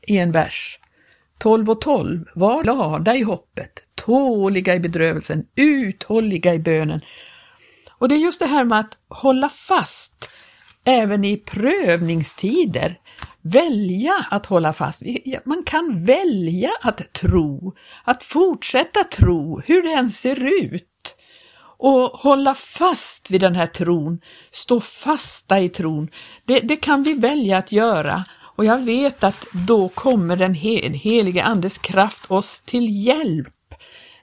i 0.01 0.17
en 0.17 0.31
vers. 0.31 0.79
12 1.37 1.69
och 1.69 1.81
12. 1.81 2.25
Var 2.35 2.63
glada 2.63 3.15
i 3.15 3.23
hoppet, 3.23 3.71
tåliga 3.95 4.75
i 4.75 4.79
bedrövelsen, 4.79 5.45
uthålliga 5.55 6.53
i 6.53 6.59
bönen. 6.59 7.01
Och 7.91 8.09
det 8.09 8.15
är 8.15 8.19
just 8.19 8.39
det 8.39 8.45
här 8.45 8.63
med 8.63 8.79
att 8.79 8.97
hålla 9.07 9.49
fast 9.49 10.29
även 10.85 11.25
i 11.25 11.37
prövningstider 11.37 12.99
välja 13.41 14.25
att 14.31 14.45
hålla 14.45 14.73
fast. 14.73 15.03
Man 15.45 15.63
kan 15.63 16.05
välja 16.05 16.71
att 16.81 17.13
tro, 17.13 17.75
att 18.03 18.23
fortsätta 18.23 19.03
tro, 19.03 19.61
hur 19.65 19.83
det 19.83 19.93
än 19.93 20.09
ser 20.09 20.63
ut. 20.63 20.83
Och 21.79 22.09
hålla 22.09 22.55
fast 22.55 23.31
vid 23.31 23.41
den 23.41 23.55
här 23.55 23.67
tron, 23.67 24.19
stå 24.51 24.79
fasta 24.79 25.59
i 25.59 25.69
tron, 25.69 26.09
det, 26.45 26.59
det 26.59 26.75
kan 26.75 27.03
vi 27.03 27.13
välja 27.13 27.57
att 27.57 27.71
göra. 27.71 28.25
Och 28.57 28.65
jag 28.65 28.85
vet 28.85 29.23
att 29.23 29.45
då 29.51 29.89
kommer 29.89 30.35
den 30.35 30.53
helige 30.53 31.43
Andes 31.43 31.77
kraft 31.77 32.31
oss 32.31 32.61
till 32.65 33.05
hjälp 33.05 33.73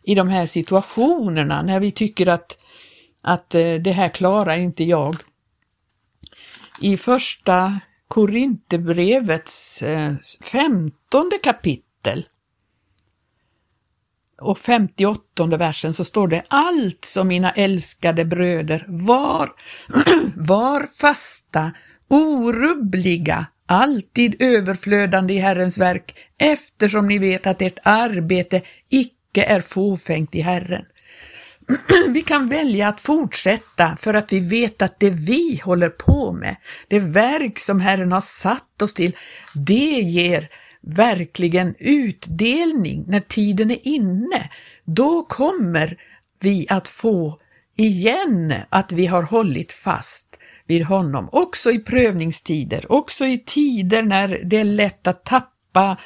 i 0.02 0.14
de 0.14 0.28
här 0.28 0.46
situationerna 0.46 1.62
när 1.62 1.80
vi 1.80 1.90
tycker 1.90 2.26
att, 2.26 2.58
att 3.22 3.54
eh, 3.54 3.74
det 3.74 3.92
här 3.92 4.08
klarar 4.08 4.56
inte 4.56 4.84
jag. 4.84 5.16
I 6.80 6.96
första 6.96 7.80
Korinthierbrevets 8.08 9.82
eh, 9.82 10.14
femtonde 10.42 11.38
kapitel 11.42 12.26
och 14.40 14.58
58 14.58 15.46
versen 15.46 15.94
så 15.94 16.04
står 16.04 16.28
det 16.28 16.44
Alltså 16.48 17.24
mina 17.24 17.52
älskade 17.52 18.24
bröder 18.24 18.84
var, 18.88 19.50
var 20.36 20.86
fasta, 21.00 21.72
orubbliga, 22.08 23.46
alltid 23.66 24.42
överflödande 24.42 25.34
i 25.34 25.38
Herrens 25.38 25.78
verk, 25.78 26.14
eftersom 26.38 27.08
ni 27.08 27.18
vet 27.18 27.46
att 27.46 27.62
ert 27.62 27.78
arbete 27.82 28.62
icke 28.88 29.44
är 29.44 29.60
fåfängt 29.60 30.34
i 30.34 30.40
Herren. 30.40 30.84
vi 32.08 32.22
kan 32.22 32.48
välja 32.48 32.88
att 32.88 33.00
fortsätta 33.00 33.96
för 33.96 34.14
att 34.14 34.32
vi 34.32 34.40
vet 34.40 34.82
att 34.82 35.00
det 35.00 35.10
vi 35.10 35.60
håller 35.64 35.88
på 35.88 36.32
med, 36.32 36.56
det 36.88 36.98
verk 36.98 37.58
som 37.58 37.80
Herren 37.80 38.12
har 38.12 38.20
satt 38.20 38.82
oss 38.82 38.94
till, 38.94 39.16
det 39.54 40.00
ger 40.00 40.48
verkligen 40.80 41.74
utdelning 41.78 43.04
när 43.08 43.20
tiden 43.20 43.70
är 43.70 43.88
inne. 43.88 44.50
Då 44.84 45.24
kommer 45.24 45.96
vi 46.40 46.66
att 46.70 46.88
få 46.88 47.36
igen 47.76 48.54
att 48.68 48.92
vi 48.92 49.06
har 49.06 49.22
hållit 49.22 49.72
fast 49.72 50.33
vid 50.66 50.84
honom, 50.84 51.28
också 51.32 51.70
i 51.70 51.78
prövningstider, 51.78 52.92
också 52.92 53.26
i 53.26 53.38
tider 53.38 54.02
när 54.02 54.28
det 54.44 54.56
är 54.56 54.64
lätt 54.64 55.06
att 55.06 55.24
tappa 55.24 55.96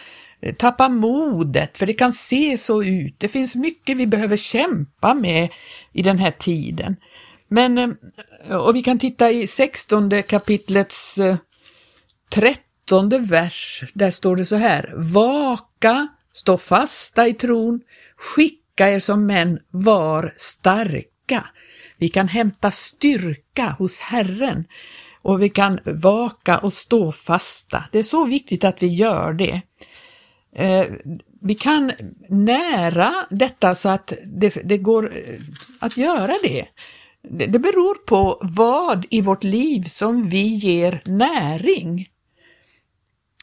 eh, 0.40 0.54
tappa 0.54 0.88
modet, 0.88 1.78
för 1.78 1.86
det 1.86 1.92
kan 1.92 2.12
se 2.12 2.58
så 2.58 2.82
ut. 2.82 3.14
Det 3.18 3.28
finns 3.28 3.56
mycket 3.56 3.96
vi 3.96 4.06
behöver 4.06 4.36
kämpa 4.36 5.14
med 5.14 5.48
i 5.92 6.02
den 6.02 6.18
här 6.18 6.30
tiden. 6.30 6.96
Men, 7.48 7.78
eh, 7.78 8.56
och 8.56 8.76
vi 8.76 8.82
kan 8.82 8.98
titta 8.98 9.30
i 9.30 9.46
16 9.46 10.22
kapitlets 10.22 11.18
eh, 11.18 11.36
13 12.30 13.26
vers, 13.26 13.84
där 13.94 14.10
står 14.10 14.36
det 14.36 14.44
så 14.44 14.56
här, 14.56 14.92
Vaka, 14.96 16.08
stå 16.32 16.56
fasta 16.56 17.26
i 17.26 17.34
tron, 17.34 17.80
skicka 18.16 18.88
er 18.88 18.98
som 18.98 19.26
män, 19.26 19.58
var 19.70 20.34
starka. 20.36 21.46
Vi 21.98 22.08
kan 22.08 22.28
hämta 22.28 22.70
styrka 22.70 23.76
hos 23.78 24.00
Herren 24.00 24.64
och 25.22 25.42
vi 25.42 25.50
kan 25.50 25.80
vaka 25.84 26.58
och 26.58 26.72
stå 26.72 27.12
fasta. 27.12 27.84
Det 27.92 27.98
är 27.98 28.02
så 28.02 28.24
viktigt 28.24 28.64
att 28.64 28.82
vi 28.82 28.86
gör 28.86 29.32
det. 29.32 29.60
Eh, 30.56 30.86
vi 31.40 31.54
kan 31.54 31.92
nära 32.28 33.14
detta 33.30 33.74
så 33.74 33.88
att 33.88 34.12
det, 34.24 34.48
det 34.64 34.78
går 34.78 35.16
eh, 35.16 35.40
att 35.78 35.96
göra 35.96 36.34
det. 36.42 36.66
det. 37.22 37.46
Det 37.46 37.58
beror 37.58 37.94
på 37.94 38.38
vad 38.42 39.06
i 39.10 39.20
vårt 39.20 39.44
liv 39.44 39.82
som 39.82 40.22
vi 40.22 40.46
ger 40.46 41.02
näring. 41.04 42.08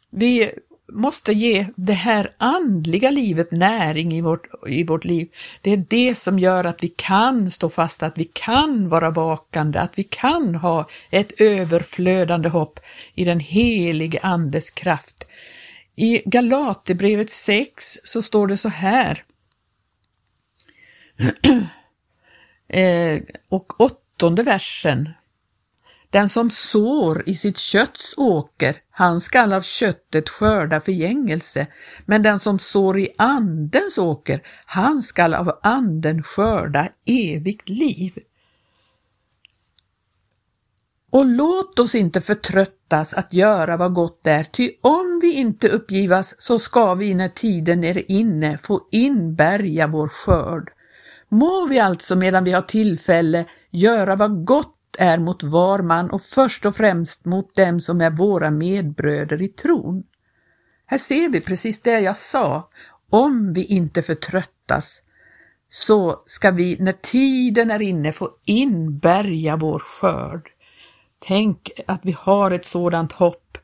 Vi 0.09 0.51
måste 0.91 1.33
ge 1.33 1.67
det 1.75 1.93
här 1.93 2.33
andliga 2.37 3.11
livet 3.11 3.51
näring 3.51 4.13
i 4.13 4.21
vårt, 4.21 4.47
i 4.67 4.83
vårt 4.83 5.05
liv. 5.05 5.27
Det 5.61 5.71
är 5.71 5.85
det 5.89 6.15
som 6.15 6.39
gör 6.39 6.63
att 6.63 6.83
vi 6.83 6.87
kan 6.87 7.51
stå 7.51 7.69
fast, 7.69 8.03
att 8.03 8.17
vi 8.17 8.23
kan 8.33 8.89
vara 8.89 9.09
vakande, 9.09 9.79
att 9.79 9.99
vi 9.99 10.03
kan 10.03 10.55
ha 10.55 10.89
ett 11.09 11.41
överflödande 11.41 12.49
hopp 12.49 12.79
i 13.15 13.25
den 13.25 13.39
helige 13.39 14.19
Andes 14.23 14.71
kraft. 14.71 15.25
I 15.95 16.21
Galaterbrevet 16.25 17.29
6 17.29 17.97
så 18.03 18.21
står 18.21 18.47
det 18.47 18.57
så 18.57 18.69
här. 18.69 19.23
Eh, 22.67 23.21
och 23.49 23.81
åttonde 23.81 24.43
versen. 24.43 25.09
Den 26.15 26.29
som 26.29 26.49
sår 26.49 27.23
i 27.25 27.35
sitt 27.35 27.57
kötts 27.57 28.13
åker, 28.17 28.75
han 28.89 29.21
skall 29.21 29.53
av 29.53 29.61
köttet 29.61 30.29
skörda 30.29 30.79
förgängelse, 30.79 31.67
men 32.05 32.23
den 32.23 32.39
som 32.39 32.59
sår 32.59 32.99
i 32.99 33.09
andens 33.17 33.97
åker, 33.97 34.41
han 34.65 35.01
skall 35.01 35.33
av 35.33 35.59
anden 35.63 36.23
skörda 36.23 36.87
evigt 37.05 37.69
liv. 37.69 38.13
Och 41.11 41.25
låt 41.25 41.79
oss 41.79 41.95
inte 41.95 42.21
förtröttas 42.21 43.13
att 43.13 43.33
göra 43.33 43.77
vad 43.77 43.93
gott 43.93 44.27
är, 44.27 44.43
ty 44.43 44.71
om 44.81 45.19
vi 45.21 45.33
inte 45.33 45.69
uppgivas 45.69 46.41
så 46.41 46.59
ska 46.59 46.93
vi 46.93 47.13
när 47.13 47.29
tiden 47.29 47.83
är 47.83 48.11
inne 48.11 48.57
få 48.57 48.87
inbärga 48.91 49.87
vår 49.87 50.07
skörd. 50.07 50.71
Må 51.29 51.65
vi 51.67 51.79
alltså 51.79 52.15
medan 52.15 52.43
vi 52.43 52.51
har 52.51 52.61
tillfälle 52.61 53.45
göra 53.71 54.15
vad 54.15 54.45
gott 54.45 54.74
är 54.99 55.17
mot 55.17 55.43
var 55.43 55.79
man 55.79 56.09
och 56.09 56.21
först 56.21 56.65
och 56.65 56.75
främst 56.75 57.25
mot 57.25 57.55
dem 57.55 57.79
som 57.79 58.01
är 58.01 58.09
våra 58.09 58.51
medbröder 58.51 59.41
i 59.41 59.47
tron. 59.47 60.03
Här 60.85 60.97
ser 60.97 61.29
vi 61.29 61.41
precis 61.41 61.81
det 61.81 61.99
jag 61.99 62.17
sa, 62.17 62.69
om 63.09 63.53
vi 63.53 63.65
inte 63.65 64.01
förtröttas 64.01 65.01
så 65.69 66.23
ska 66.25 66.51
vi 66.51 66.77
när 66.79 66.93
tiden 66.93 67.71
är 67.71 67.81
inne 67.81 68.13
få 68.13 68.29
inbärga 68.45 69.55
vår 69.55 69.79
skörd. 69.79 70.49
Tänk 71.19 71.71
att 71.87 71.99
vi 72.03 72.15
har 72.19 72.51
ett 72.51 72.65
sådant 72.65 73.11
hopp 73.11 73.57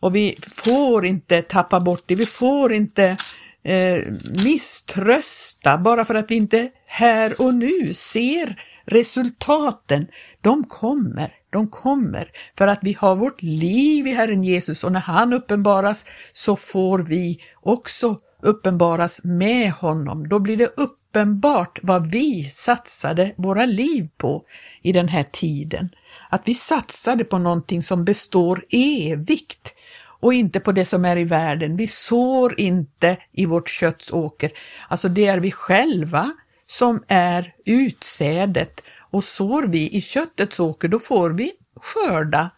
och 0.00 0.16
vi 0.16 0.38
får 0.50 1.06
inte 1.06 1.42
tappa 1.42 1.80
bort 1.80 2.02
det, 2.06 2.14
vi 2.14 2.26
får 2.26 2.72
inte 2.72 3.16
eh, 3.62 4.02
misströsta 4.44 5.78
bara 5.78 6.04
för 6.04 6.14
att 6.14 6.30
vi 6.30 6.34
inte 6.34 6.70
här 6.86 7.40
och 7.40 7.54
nu 7.54 7.94
ser 7.94 8.69
resultaten. 8.92 10.06
De 10.40 10.64
kommer, 10.64 11.34
de 11.50 11.68
kommer 11.68 12.30
för 12.58 12.68
att 12.68 12.78
vi 12.82 12.92
har 12.92 13.16
vårt 13.16 13.42
liv 13.42 14.06
i 14.06 14.14
Herren 14.14 14.42
Jesus 14.42 14.84
och 14.84 14.92
när 14.92 15.00
han 15.00 15.32
uppenbaras 15.32 16.04
så 16.32 16.56
får 16.56 16.98
vi 16.98 17.40
också 17.54 18.18
uppenbaras 18.42 19.20
med 19.24 19.72
honom. 19.72 20.28
Då 20.28 20.38
blir 20.38 20.56
det 20.56 20.72
uppenbart 20.76 21.78
vad 21.82 22.10
vi 22.10 22.44
satsade 22.44 23.32
våra 23.36 23.66
liv 23.66 24.08
på 24.16 24.44
i 24.82 24.92
den 24.92 25.08
här 25.08 25.24
tiden 25.32 25.88
att 26.30 26.42
vi 26.44 26.54
satsade 26.54 27.24
på 27.24 27.38
någonting 27.38 27.82
som 27.82 28.04
består 28.04 28.64
evigt 28.70 29.74
och 30.20 30.34
inte 30.34 30.60
på 30.60 30.72
det 30.72 30.84
som 30.84 31.04
är 31.04 31.16
i 31.16 31.24
världen. 31.24 31.76
Vi 31.76 31.86
sår 31.86 32.60
inte 32.60 33.16
i 33.32 33.46
vårt 33.46 33.68
kötts 33.68 34.12
åker. 34.12 34.52
Alltså 34.88 35.08
det 35.08 35.26
är 35.26 35.38
vi 35.38 35.50
själva 35.50 36.32
som 36.70 37.04
är 37.08 37.54
utsädet 37.64 38.82
och 39.10 39.24
sår 39.24 39.62
vi 39.62 39.96
i 39.96 40.00
köttets 40.00 40.60
åker 40.60 40.88
då 40.88 40.98
får 40.98 41.30
vi 41.30 41.52
skörda 41.76 42.50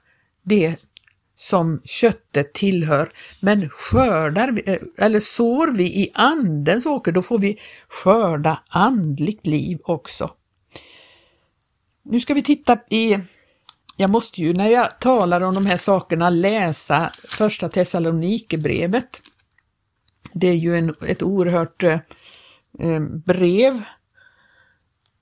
det 0.43 0.77
som 1.35 1.81
köttet 1.85 2.53
tillhör. 2.53 3.09
Men 3.41 3.69
skördar 3.69 4.51
vi, 4.51 4.63
eh, 4.67 4.79
eller 4.99 5.21
sår 5.21 5.77
vi 5.77 5.85
i 5.85 6.11
andens 6.15 6.87
åker 6.87 7.13
då 7.13 7.23
får 7.23 7.39
vi 7.39 7.59
skörda 7.89 8.63
andligt 8.69 9.47
liv 9.47 9.79
också. 9.85 10.31
Nu 12.03 12.21
ska 12.21 12.35
vi 12.35 12.43
titta 12.43 12.79
i 12.91 13.19
jag 13.97 14.11
måste 14.11 14.41
ju 14.41 14.55
när 14.55 14.69
jag 14.69 15.01
talar 15.01 15.41
om 15.41 15.55
de 15.55 15.67
här 15.67 15.77
sakerna 15.77 16.31
läsa 16.31 17.13
första 17.29 17.69
Thessalonikerbrevet. 17.69 19.23
Det 20.33 20.49
är 20.49 20.57
ju 20.57 20.77
en, 20.77 20.95
ett 21.07 21.23
oerhört 21.23 21.83
eh, 21.83 23.01
brev. 23.25 23.83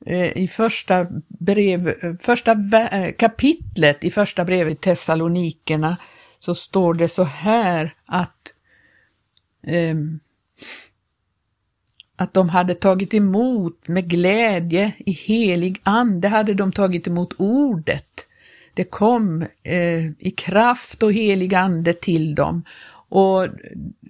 Eh, 0.07 0.37
I 0.37 0.49
första, 0.49 1.07
brev, 1.29 1.95
första 2.19 2.53
eh, 2.53 3.13
kapitlet 3.13 4.05
i 4.05 4.11
första 4.11 4.45
brevet 4.45 4.81
Thessalonikerna 4.81 5.97
så 6.39 6.55
står 6.55 6.95
det 6.95 7.09
så 7.09 7.25
här 7.25 7.95
att 8.07 8.55
eh, 9.67 9.95
att 12.17 12.35
de 12.35 12.49
hade 12.49 12.75
tagit 12.75 13.15
emot 13.15 13.89
med 13.89 14.09
glädje 14.09 14.93
i 14.99 15.13
helig 15.13 15.81
ande 15.83 16.29
hade 16.29 16.55
de 16.55 16.73
tagit 16.73 17.07
emot 17.07 17.33
ordet 17.39 18.27
det 18.75 18.85
kom 18.85 19.43
eh, 19.63 20.07
i 20.19 20.35
kraft 20.37 21.03
och 21.03 21.13
helig 21.13 21.55
ande 21.55 21.93
till 21.93 22.35
dem. 22.35 22.63
Och 23.11 23.47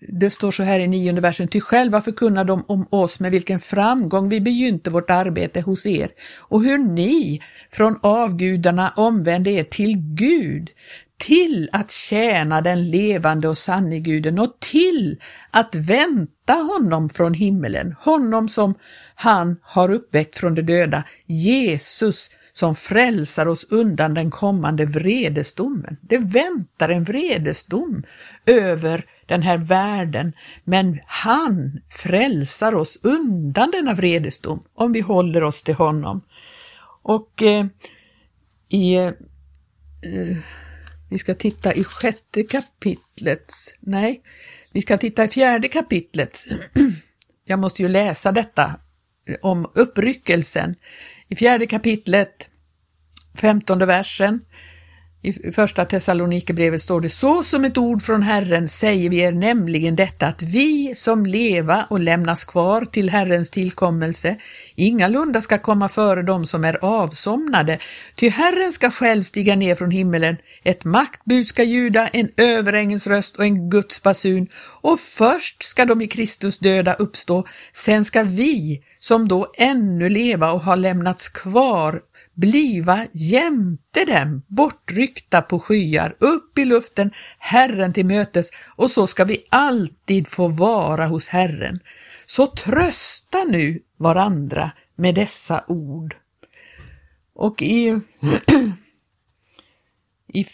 det 0.08 0.30
står 0.30 0.50
så 0.50 0.62
här 0.62 0.80
i 0.80 0.86
nionde 0.86 1.20
versen, 1.20 1.48
ty 1.48 1.60
själva 1.60 2.00
förkunnar 2.00 2.44
de 2.44 2.64
om 2.68 2.86
oss 2.90 3.20
med 3.20 3.30
vilken 3.30 3.60
framgång 3.60 4.28
vi 4.28 4.40
begynte 4.40 4.90
vårt 4.90 5.10
arbete 5.10 5.60
hos 5.60 5.86
er. 5.86 6.10
Och 6.38 6.62
hur 6.64 6.78
ni 6.78 7.40
från 7.70 7.98
avgudarna 8.02 8.92
omvände 8.96 9.50
er 9.50 9.64
till 9.64 9.96
Gud, 9.96 10.70
till 11.18 11.68
att 11.72 11.90
tjäna 11.90 12.60
den 12.60 12.90
levande 12.90 13.48
och 13.48 13.58
sanne 13.58 13.98
guden 13.98 14.38
och 14.38 14.60
till 14.60 15.20
att 15.50 15.74
vänta 15.74 16.52
honom 16.52 17.08
från 17.08 17.34
himmelen, 17.34 17.94
honom 18.00 18.48
som 18.48 18.74
han 19.14 19.56
har 19.62 19.90
uppväckt 19.90 20.36
från 20.36 20.54
de 20.54 20.62
döda, 20.62 21.04
Jesus 21.26 22.30
som 22.60 22.74
frälsar 22.74 23.48
oss 23.48 23.66
undan 23.70 24.14
den 24.14 24.30
kommande 24.30 24.86
vredesdomen. 24.86 25.96
Det 26.00 26.18
väntar 26.18 26.88
en 26.88 27.04
vredesdom 27.04 28.02
över 28.46 29.04
den 29.26 29.42
här 29.42 29.58
världen, 29.58 30.32
men 30.64 31.00
han 31.06 31.80
frälsar 31.90 32.74
oss 32.74 32.98
undan 33.02 33.70
denna 33.70 33.94
vredesdom 33.94 34.64
om 34.74 34.92
vi 34.92 35.00
håller 35.00 35.44
oss 35.44 35.62
till 35.62 35.74
honom. 35.74 36.20
Och 37.02 37.42
eh, 37.42 37.66
i, 38.68 38.94
eh, 38.94 39.12
vi 41.10 41.18
ska 41.18 41.34
titta 41.34 41.74
i 41.74 41.84
sjätte 41.84 42.42
kapitlet, 42.42 43.52
nej, 43.80 44.22
vi 44.72 44.82
ska 44.82 44.98
titta 44.98 45.24
i 45.24 45.28
fjärde 45.28 45.68
kapitlet. 45.68 46.46
Jag 47.44 47.58
måste 47.58 47.82
ju 47.82 47.88
läsa 47.88 48.32
detta 48.32 48.74
om 49.42 49.70
uppryckelsen. 49.74 50.74
I 51.28 51.36
fjärde 51.36 51.66
kapitlet, 51.66 52.49
femtonde 53.34 53.86
versen, 53.86 54.40
i 55.22 55.52
första 55.52 55.84
Thessalonikerbrevet 55.84 56.82
står 56.82 57.00
det 57.00 57.10
så 57.10 57.42
som 57.42 57.64
ett 57.64 57.78
ord 57.78 58.02
från 58.02 58.22
Herren 58.22 58.68
säger 58.68 59.10
vi 59.10 59.18
er 59.18 59.32
nämligen 59.32 59.96
detta 59.96 60.26
att 60.26 60.42
vi 60.42 60.94
som 60.96 61.26
leva 61.26 61.86
och 61.90 62.00
lämnas 62.00 62.44
kvar 62.44 62.84
till 62.84 63.10
Herrens 63.10 63.50
tillkommelse 63.50 64.36
ingalunda 64.74 65.40
ska 65.40 65.58
komma 65.58 65.88
före 65.88 66.22
dem 66.22 66.46
som 66.46 66.64
är 66.64 66.84
avsomnade, 66.84 67.78
ty 68.14 68.28
Herren 68.28 68.72
ska 68.72 68.90
själv 68.90 69.22
stiga 69.22 69.56
ner 69.56 69.74
från 69.74 69.90
himmelen, 69.90 70.36
ett 70.64 70.84
maktbud 70.84 71.46
ska 71.46 71.62
ljuda, 71.62 72.08
en 72.08 72.30
överängens 72.36 73.06
röst 73.06 73.36
och 73.36 73.44
en 73.44 73.70
Guds 73.70 74.02
basun, 74.02 74.46
och 74.82 75.00
först 75.00 75.62
ska 75.62 75.84
de 75.84 76.02
i 76.02 76.08
Kristus 76.08 76.58
döda 76.58 76.94
uppstå, 76.94 77.46
sen 77.72 78.04
ska 78.04 78.22
vi 78.22 78.82
som 78.98 79.28
då 79.28 79.52
ännu 79.56 80.08
leva 80.08 80.52
och 80.52 80.60
har 80.60 80.76
lämnats 80.76 81.28
kvar 81.28 82.00
bliva 82.40 83.06
jämte 83.12 84.04
dem, 84.04 84.42
bortryckta 84.46 85.42
på 85.42 85.60
skyar, 85.60 86.16
upp 86.18 86.58
i 86.58 86.64
luften, 86.64 87.10
Herren 87.38 87.92
till 87.92 88.06
mötes, 88.06 88.50
och 88.76 88.90
så 88.90 89.06
ska 89.06 89.24
vi 89.24 89.44
alltid 89.48 90.28
få 90.28 90.48
vara 90.48 91.06
hos 91.06 91.28
Herren. 91.28 91.80
Så 92.26 92.46
trösta 92.46 93.44
nu 93.44 93.82
varandra 93.96 94.70
med 94.96 95.14
dessa 95.14 95.64
ord. 95.68 96.16
Och 97.34 97.62
i, 97.62 97.88
i 100.32 100.46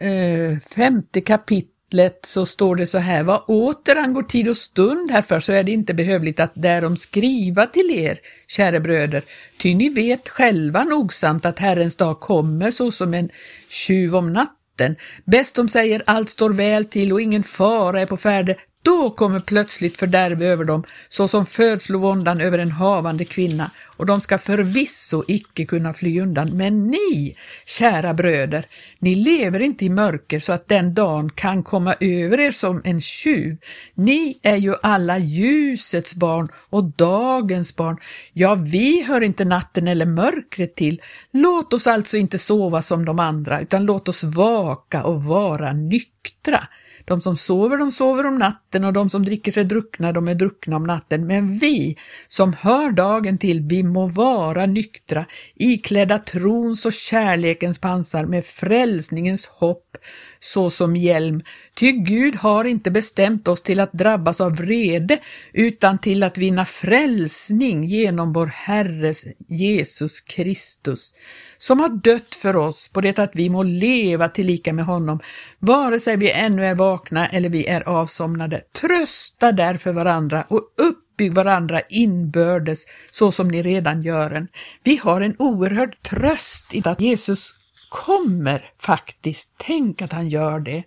eh, 0.00 0.58
femte 0.58 1.20
kapitlet 1.20 1.73
kapitlet 1.90 2.26
så 2.26 2.46
står 2.46 2.76
det 2.76 2.86
så 2.86 2.98
här, 2.98 3.22
vad 3.22 3.42
åter 3.46 3.96
angår 3.96 4.22
tid 4.22 4.48
och 4.48 4.56
stund 4.56 5.10
härför 5.10 5.40
så 5.40 5.52
är 5.52 5.64
det 5.64 5.72
inte 5.72 5.94
behövligt 5.94 6.40
att 6.40 6.52
därom 6.54 6.96
skriva 6.96 7.66
till 7.66 7.90
er, 7.90 8.18
kära 8.48 8.80
bröder, 8.80 9.24
ty 9.58 9.74
ni 9.74 9.88
vet 9.88 10.28
själva 10.28 10.84
nogsamt 10.84 11.46
att 11.46 11.58
Herrens 11.58 11.96
dag 11.96 12.20
kommer 12.20 12.70
såsom 12.70 13.14
en 13.14 13.30
tjuv 13.68 14.14
om 14.14 14.32
natten 14.32 14.64
natten. 14.74 14.96
Bäst 15.24 15.56
de 15.56 15.68
säger 15.68 16.02
allt 16.06 16.28
står 16.28 16.52
väl 16.52 16.84
till 16.84 17.12
och 17.12 17.20
ingen 17.20 17.42
fara 17.42 18.00
är 18.00 18.06
på 18.06 18.16
färde, 18.16 18.56
då 18.84 19.10
kommer 19.10 19.40
plötsligt 19.40 19.96
fördärv 19.96 20.42
över 20.42 20.64
dem, 20.64 20.84
såsom 21.08 21.46
födslovåndan 21.46 22.40
över 22.40 22.58
en 22.58 22.70
havande 22.70 23.24
kvinna, 23.24 23.70
och 23.96 24.06
de 24.06 24.20
ska 24.20 24.38
förvisso 24.38 25.24
icke 25.28 25.64
kunna 25.64 25.94
fly 25.94 26.20
undan. 26.20 26.56
Men 26.56 26.86
ni, 26.86 27.36
kära 27.66 28.14
bröder, 28.14 28.66
ni 28.98 29.14
lever 29.14 29.60
inte 29.60 29.84
i 29.84 29.90
mörker 29.90 30.38
så 30.38 30.52
att 30.52 30.68
den 30.68 30.94
dagen 30.94 31.30
kan 31.30 31.62
komma 31.62 31.94
över 32.00 32.40
er 32.40 32.50
som 32.50 32.80
en 32.84 33.00
tjuv. 33.00 33.56
Ni 33.94 34.38
är 34.42 34.56
ju 34.56 34.74
alla 34.82 35.18
ljusets 35.18 36.14
barn 36.14 36.48
och 36.70 36.84
dagens 36.84 37.76
barn. 37.76 37.96
Ja, 38.32 38.54
vi 38.54 39.02
hör 39.02 39.20
inte 39.20 39.44
natten 39.44 39.88
eller 39.88 40.06
mörkret 40.06 40.74
till. 40.74 41.02
Låt 41.32 41.72
oss 41.72 41.86
alltså 41.86 42.16
inte 42.16 42.38
sova 42.38 42.82
som 42.82 43.04
de 43.04 43.18
andra, 43.18 43.60
utan 43.60 43.84
låt 43.84 44.08
oss 44.08 44.24
vaka 44.24 45.04
och 45.04 45.24
vara 45.24 45.72
nyktra. 45.72 46.68
De 47.04 47.20
som 47.20 47.36
sover, 47.36 47.78
de 47.78 47.90
sover 47.90 48.26
om 48.26 48.38
natten 48.38 48.84
och 48.84 48.92
de 48.92 49.10
som 49.10 49.24
dricker 49.24 49.52
sig 49.52 49.64
druckna, 49.64 50.12
de 50.12 50.28
är 50.28 50.34
druckna 50.34 50.76
om 50.76 50.84
natten. 50.84 51.26
Men 51.26 51.58
vi 51.58 51.96
som 52.28 52.52
hör 52.52 52.90
dagen 52.90 53.38
till, 53.38 53.60
vi 53.60 53.82
må 53.82 54.06
vara 54.06 54.66
nyktra, 54.66 55.24
iklädda 55.54 56.18
trons 56.18 56.86
och 56.86 56.92
kärlekens 56.92 57.78
pansar 57.78 58.24
med 58.24 58.44
frälsningens 58.44 59.46
hopp 59.46 59.96
såsom 60.44 60.96
hjälm. 60.96 61.42
Ty 61.74 61.92
Gud 61.92 62.36
har 62.36 62.64
inte 62.64 62.90
bestämt 62.90 63.48
oss 63.48 63.62
till 63.62 63.80
att 63.80 63.92
drabbas 63.92 64.40
av 64.40 64.56
vrede, 64.56 65.18
utan 65.52 65.98
till 65.98 66.22
att 66.22 66.38
vinna 66.38 66.64
frälsning 66.64 67.84
genom 67.84 68.32
vår 68.32 68.46
Herres 68.46 69.24
Jesus 69.48 70.20
Kristus, 70.20 71.12
som 71.58 71.80
har 71.80 71.88
dött 71.88 72.34
för 72.34 72.56
oss 72.56 72.88
på 72.88 73.00
det 73.00 73.18
att 73.18 73.30
vi 73.34 73.50
må 73.50 73.62
leva 73.62 74.28
tillika 74.28 74.72
med 74.72 74.84
honom, 74.84 75.20
vare 75.58 76.00
sig 76.00 76.16
vi 76.16 76.30
ännu 76.30 76.64
är 76.64 76.74
vakna 76.74 77.28
eller 77.28 77.48
vi 77.48 77.66
är 77.66 77.88
avsomnade. 77.88 78.60
Trösta 78.80 79.52
därför 79.52 79.92
varandra 79.92 80.44
och 80.48 80.62
uppbygg 80.76 81.34
varandra 81.34 81.80
inbördes 81.88 82.84
så 83.10 83.32
som 83.32 83.48
ni 83.48 83.62
redan 83.62 84.02
gör 84.02 84.30
en. 84.30 84.48
Vi 84.82 84.96
har 84.96 85.20
en 85.20 85.36
oerhörd 85.38 86.02
tröst 86.02 86.74
i 86.74 86.82
att 86.84 87.00
Jesus 87.00 87.54
kommer 87.94 88.70
faktiskt. 88.78 89.50
Tänk 89.56 90.02
att 90.02 90.12
han 90.12 90.28
gör 90.28 90.60
det. 90.60 90.84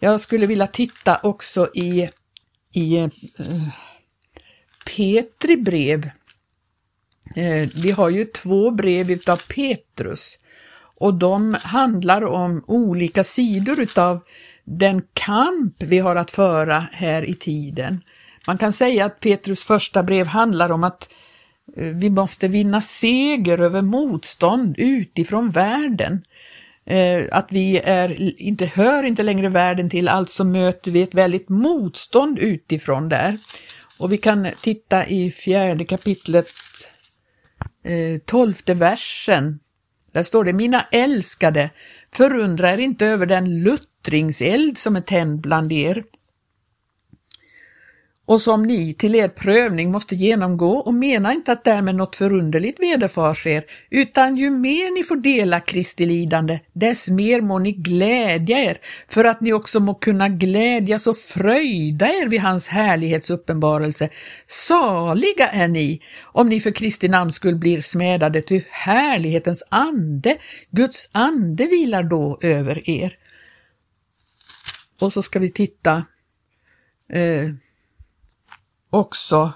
Jag 0.00 0.20
skulle 0.20 0.46
vilja 0.46 0.66
titta 0.66 1.20
också 1.22 1.70
i, 1.74 2.10
i 2.72 2.96
eh, 2.96 3.08
Petri 4.86 5.56
brev. 5.56 6.04
Eh, 7.36 7.68
vi 7.74 7.90
har 7.90 8.10
ju 8.10 8.24
två 8.24 8.70
brev 8.70 9.10
utav 9.10 9.36
Petrus 9.36 10.38
och 11.00 11.14
de 11.14 11.56
handlar 11.62 12.24
om 12.24 12.64
olika 12.66 13.24
sidor 13.24 13.80
utav 13.80 14.20
den 14.64 15.02
kamp 15.12 15.82
vi 15.82 15.98
har 15.98 16.16
att 16.16 16.30
föra 16.30 16.78
här 16.92 17.22
i 17.22 17.34
tiden. 17.34 18.04
Man 18.46 18.58
kan 18.58 18.72
säga 18.72 19.04
att 19.04 19.20
Petrus 19.20 19.64
första 19.64 20.02
brev 20.02 20.26
handlar 20.26 20.70
om 20.70 20.84
att 20.84 21.08
Eh, 21.08 21.27
Eh, 21.78 21.84
vi 21.84 22.10
måste 22.10 22.48
vinna 22.48 22.82
seger 22.82 23.60
över 23.60 23.82
motstånd 23.82 24.74
utifrån 24.78 25.50
världen. 25.50 26.22
Eh, 26.86 27.24
att 27.32 27.48
vi 27.50 27.78
är, 27.78 28.40
inte, 28.42 28.66
hör 28.66 29.02
inte 29.02 29.22
längre 29.22 29.48
världen 29.48 29.90
till, 29.90 30.08
alltså 30.08 30.44
möter 30.44 30.90
vi 30.90 31.02
ett 31.02 31.14
väldigt 31.14 31.48
motstånd 31.48 32.38
utifrån 32.38 33.08
där. 33.08 33.38
Och 33.98 34.12
vi 34.12 34.18
kan 34.18 34.48
titta 34.60 35.06
i 35.06 35.30
fjärde 35.30 35.84
kapitlet, 35.84 36.48
eh, 37.84 38.20
tolfte 38.24 38.74
versen. 38.74 39.58
Där 40.12 40.22
står 40.22 40.44
det, 40.44 40.52
mina 40.52 40.86
älskade, 40.92 41.70
förundra 42.14 42.72
er 42.72 42.78
inte 42.78 43.06
över 43.06 43.26
den 43.26 43.62
luttringseld 43.62 44.78
som 44.78 44.96
är 44.96 45.00
tänd 45.00 45.40
bland 45.40 45.72
er 45.72 46.04
och 48.28 48.40
som 48.40 48.62
ni 48.62 48.94
till 48.94 49.14
er 49.14 49.28
prövning 49.28 49.90
måste 49.90 50.14
genomgå 50.14 50.78
och 50.78 50.94
mena 50.94 51.32
inte 51.32 51.52
att 51.52 51.64
därmed 51.64 51.94
något 51.94 52.16
förunderligt 52.16 52.80
vederfars 52.80 53.46
er, 53.46 53.64
utan 53.90 54.36
ju 54.36 54.50
mer 54.50 54.94
ni 54.94 55.04
får 55.04 55.16
dela 55.16 55.60
Kristi 55.60 56.06
lidande, 56.06 56.60
dess 56.72 57.08
mer 57.08 57.40
må 57.40 57.58
ni 57.58 57.72
glädja 57.72 58.58
er, 58.58 58.78
för 59.08 59.24
att 59.24 59.40
ni 59.40 59.52
också 59.52 59.80
må 59.80 59.94
kunna 59.94 60.28
glädjas 60.28 61.06
och 61.06 61.16
fröjda 61.16 62.06
er 62.06 62.28
vid 62.28 62.40
hans 62.40 62.68
härlighetsuppenbarelse. 62.68 64.08
Saliga 64.46 65.48
är 65.48 65.68
ni, 65.68 66.00
om 66.22 66.48
ni 66.48 66.60
för 66.60 66.70
Kristi 66.70 67.08
namn 67.08 67.32
skull 67.32 67.56
blir 67.56 67.82
smädade, 67.82 68.42
ty 68.42 68.62
härlighetens 68.70 69.62
ande, 69.68 70.36
Guds 70.70 71.08
ande 71.12 71.66
vilar 71.66 72.02
då 72.02 72.38
över 72.42 72.90
er. 72.90 73.18
Och 75.00 75.12
så 75.12 75.22
ska 75.22 75.38
vi 75.38 75.52
titta 75.52 75.96
eh, 77.12 77.50
också 78.90 79.52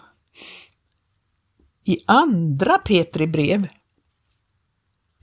i 1.84 1.98
andra 2.06 2.78
Petri 2.78 3.26
brev. 3.26 3.68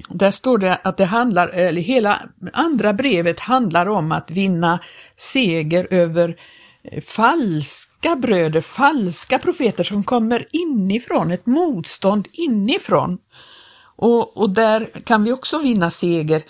Där 0.10 0.32
står 0.32 0.58
det 0.58 0.76
att 0.76 0.98
det 0.98 1.06
handlar, 1.06 1.48
eller 1.48 1.82
hela 1.82 2.22
andra 2.54 2.94
brevet 2.94 3.40
handlar 3.40 3.86
om 3.86 4.12
att 4.12 4.32
vinna 4.32 4.80
seger 5.16 5.88
över 5.92 6.40
falska 7.02 8.16
bröder, 8.16 8.62
falska 8.62 9.40
profeter 9.40 9.84
som 9.84 10.04
kommer 10.04 10.48
inifrån, 10.52 11.32
ett 11.32 11.46
motstånd 11.46 12.28
inifrån. 12.32 13.18
Och, 13.96 14.38
och 14.38 14.50
där 14.50 15.02
kan 15.06 15.24
vi 15.24 15.32
också 15.32 15.58
vinna 15.58 15.92
seger. 15.92 16.44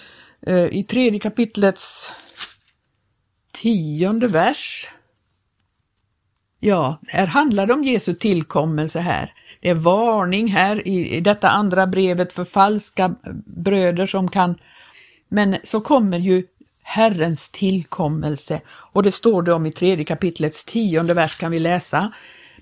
Eh, 0.48 0.65
I 0.65 0.84
tredje 0.84 1.19
kapitlets 1.19 2.12
tionde 3.52 4.28
vers 4.28 4.88
Ja, 6.60 7.00
här 7.08 7.28
handlar 7.28 7.65
det 7.65 7.74
om 7.74 7.84
Jesu 7.84 8.13
tillkommelse 8.13 9.00
här. 9.00 9.34
Det 9.62 9.69
är 9.69 9.76
varning 9.76 10.48
här 10.48 10.88
i, 10.88 11.15
i 11.15 11.22
detta 11.22 11.50
andra 11.50 11.88
brevet 11.88 12.34
för 12.34 12.45
falska 12.45 13.15
bröder 13.45 14.06
som 14.06 14.28
kan... 14.28 14.56
Men 15.30 15.58
så 15.63 15.82
kommer 15.82 16.17
ju 16.17 16.43
Herrens 16.84 17.50
tillkommelse 17.50 18.62
och 18.67 19.04
det 19.04 19.12
står 19.12 19.41
det 19.41 19.54
om 19.54 19.65
i 19.65 19.72
tredje 19.72 20.06
kapitlets 20.06 20.65
tionde 20.65 21.13
vers 21.13 21.38
kan 21.38 21.52
vi 21.52 21.60
läsa. 21.60 22.12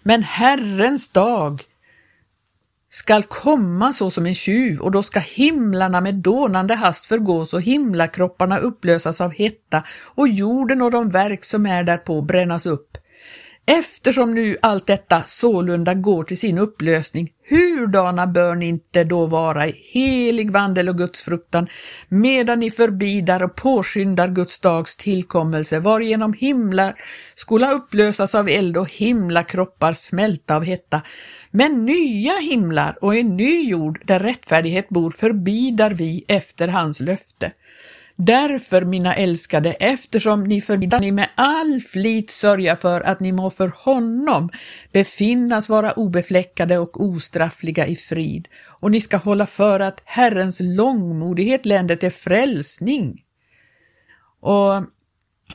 Men 0.03 0.23
Herrens 0.23 1.09
dag 1.09 1.63
skall 2.89 3.23
komma 3.23 3.93
så 3.93 4.11
som 4.11 4.25
en 4.25 4.35
tjuv 4.35 4.79
och 4.79 4.91
då 4.91 5.03
ska 5.03 5.19
himlarna 5.19 6.01
med 6.01 6.15
dånande 6.15 6.75
hast 6.75 7.05
förgås 7.05 7.53
och 7.53 7.61
himlakropparna 7.61 8.57
upplösas 8.57 9.21
av 9.21 9.33
hetta 9.33 9.83
och 10.03 10.27
jorden 10.27 10.81
och 10.81 10.91
de 10.91 11.09
verk 11.09 11.45
som 11.45 11.65
är 11.65 11.83
därpå 11.83 12.21
brännas 12.21 12.65
upp. 12.65 12.97
Eftersom 13.69 14.33
nu 14.33 14.57
allt 14.61 14.87
detta 14.87 15.21
sålunda 15.21 15.93
går 15.93 16.23
till 16.23 16.37
sin 16.37 16.57
upplösning, 16.57 17.31
hurdana 17.49 18.27
bör 18.27 18.55
ni 18.55 18.67
inte 18.67 19.03
då 19.03 19.25
vara 19.25 19.67
i 19.67 19.75
helig 19.91 20.51
vandel 20.51 20.89
och 20.89 20.97
gudsfruktan, 20.97 21.67
medan 22.09 22.59
ni 22.59 22.71
förbidar 22.71 23.43
och 23.43 23.55
påskyndar 23.55 24.27
Guds 24.27 24.59
dags 24.59 24.95
tillkommelse, 24.95 25.79
varigenom 25.79 26.33
himlar 26.33 26.95
skola 27.35 27.71
upplösas 27.71 28.35
av 28.35 28.49
eld 28.49 28.77
och 28.77 28.91
himlakroppar 28.91 29.93
smälta 29.93 30.55
av 30.55 30.63
hetta. 30.63 31.01
Men 31.51 31.85
nya 31.85 32.37
himlar 32.37 32.97
och 33.01 33.15
en 33.15 33.37
ny 33.37 33.69
jord 33.69 34.01
där 34.05 34.19
rättfärdighet 34.19 34.89
bor 34.89 35.11
förbidar 35.11 35.91
vi 35.91 36.25
efter 36.27 36.67
hans 36.67 36.99
löfte. 36.99 37.51
Därför, 38.19 38.81
mina 38.85 39.15
älskade, 39.15 39.73
eftersom 39.73 40.43
ni 40.43 40.61
för 40.61 40.99
ni 40.99 41.11
med 41.11 41.29
all 41.35 41.81
flit 41.81 42.29
sörja 42.29 42.75
för 42.75 43.01
att 43.01 43.19
ni 43.19 43.31
må 43.31 43.49
för 43.49 43.71
honom 43.75 44.49
befinnas 44.91 45.69
vara 45.69 45.91
obefläckade 45.91 46.77
och 46.77 47.01
ostraffliga 47.01 47.87
i 47.87 47.95
frid, 47.95 48.47
och 48.81 48.91
ni 48.91 49.01
ska 49.01 49.17
hålla 49.17 49.45
för 49.45 49.79
att 49.79 50.01
Herrens 50.05 50.59
långmodighet 50.63 51.65
länder 51.65 51.95
till 51.95 52.11
frälsning. 52.11 53.23
Och 54.39 54.83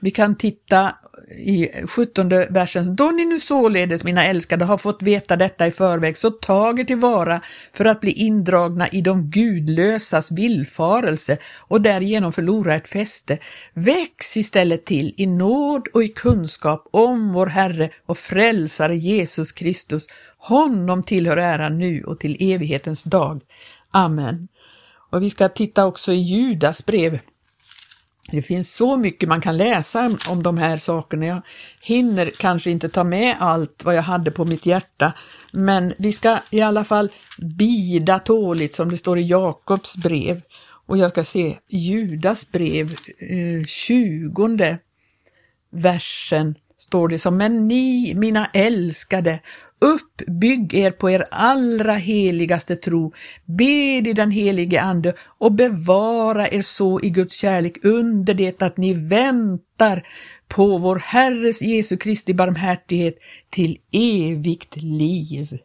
vi 0.00 0.10
kan 0.10 0.34
titta 0.34 0.94
i 1.38 1.68
17 1.86 2.28
versen. 2.28 2.96
Då 2.96 3.10
ni 3.10 3.24
nu 3.24 3.40
således, 3.40 4.04
mina 4.04 4.24
älskade, 4.24 4.64
har 4.64 4.76
fått 4.76 5.02
veta 5.02 5.36
detta 5.36 5.66
i 5.66 5.70
förväg, 5.70 6.16
så 6.16 6.30
tager 6.30 6.84
tillvara 6.84 7.40
för 7.72 7.84
att 7.84 8.00
bli 8.00 8.12
indragna 8.12 8.88
i 8.88 9.00
de 9.00 9.30
gudlösas 9.30 10.30
villfarelse 10.30 11.38
och 11.58 11.80
därigenom 11.80 12.32
förlora 12.32 12.74
ett 12.74 12.88
fäste. 12.88 13.38
Väx 13.74 14.36
istället 14.36 14.84
till 14.84 15.14
i 15.16 15.26
nåd 15.26 15.88
och 15.94 16.02
i 16.02 16.08
kunskap 16.08 16.88
om 16.90 17.32
vår 17.32 17.46
Herre 17.46 17.90
och 18.06 18.18
Frälsare 18.18 18.96
Jesus 18.96 19.52
Kristus. 19.52 20.06
Honom 20.38 21.02
tillhör 21.02 21.36
äran 21.36 21.78
nu 21.78 22.04
och 22.04 22.20
till 22.20 22.36
evighetens 22.40 23.02
dag. 23.02 23.42
Amen. 23.90 24.48
Och 25.10 25.22
vi 25.22 25.30
ska 25.30 25.48
titta 25.48 25.86
också 25.86 26.12
i 26.12 26.16
Judas 26.16 26.86
brev 26.86 27.18
det 28.32 28.42
finns 28.42 28.74
så 28.74 28.96
mycket 28.96 29.28
man 29.28 29.40
kan 29.40 29.56
läsa 29.56 30.16
om 30.28 30.42
de 30.42 30.58
här 30.58 30.78
sakerna. 30.78 31.26
Jag 31.26 31.42
hinner 31.82 32.30
kanske 32.38 32.70
inte 32.70 32.88
ta 32.88 33.04
med 33.04 33.36
allt 33.40 33.84
vad 33.84 33.94
jag 33.94 34.02
hade 34.02 34.30
på 34.30 34.44
mitt 34.44 34.66
hjärta, 34.66 35.12
men 35.52 35.94
vi 35.98 36.12
ska 36.12 36.38
i 36.50 36.60
alla 36.60 36.84
fall 36.84 37.12
bida 37.38 38.18
tåligt 38.18 38.74
som 38.74 38.90
det 38.90 38.96
står 38.96 39.18
i 39.18 39.26
Jakobs 39.26 39.96
brev. 39.96 40.40
Och 40.86 40.98
jag 40.98 41.10
ska 41.10 41.24
se 41.24 41.58
Judas 41.68 42.50
brev, 42.52 42.92
eh, 43.18 43.64
20 43.66 44.78
versen 45.70 46.54
står 46.76 47.08
det 47.08 47.18
som, 47.18 47.36
men 47.36 47.68
ni, 47.68 48.14
mina 48.16 48.46
älskade, 48.46 49.40
upp, 49.82 50.22
bygg 50.26 50.74
er 50.78 50.92
på 50.94 51.10
er 51.10 51.24
allra 51.30 51.96
heligaste 51.98 52.76
tro, 52.78 53.08
bed 53.46 54.06
i 54.06 54.12
den 54.14 54.30
helige 54.30 54.80
Ande 54.80 55.12
och 55.42 55.52
bevara 55.58 56.46
er 56.48 56.62
så 56.62 57.00
i 57.02 57.10
Guds 57.10 57.34
kärlek 57.34 57.84
under 57.84 58.34
det 58.34 58.62
att 58.62 58.76
ni 58.76 58.94
väntar 58.94 60.06
på 60.48 60.78
vår 60.78 60.96
Herres 60.96 61.62
Jesu 61.62 61.96
Kristi 61.96 62.34
barmhärtighet 62.34 63.18
till 63.50 63.78
evigt 63.92 64.76
liv. 64.76 65.58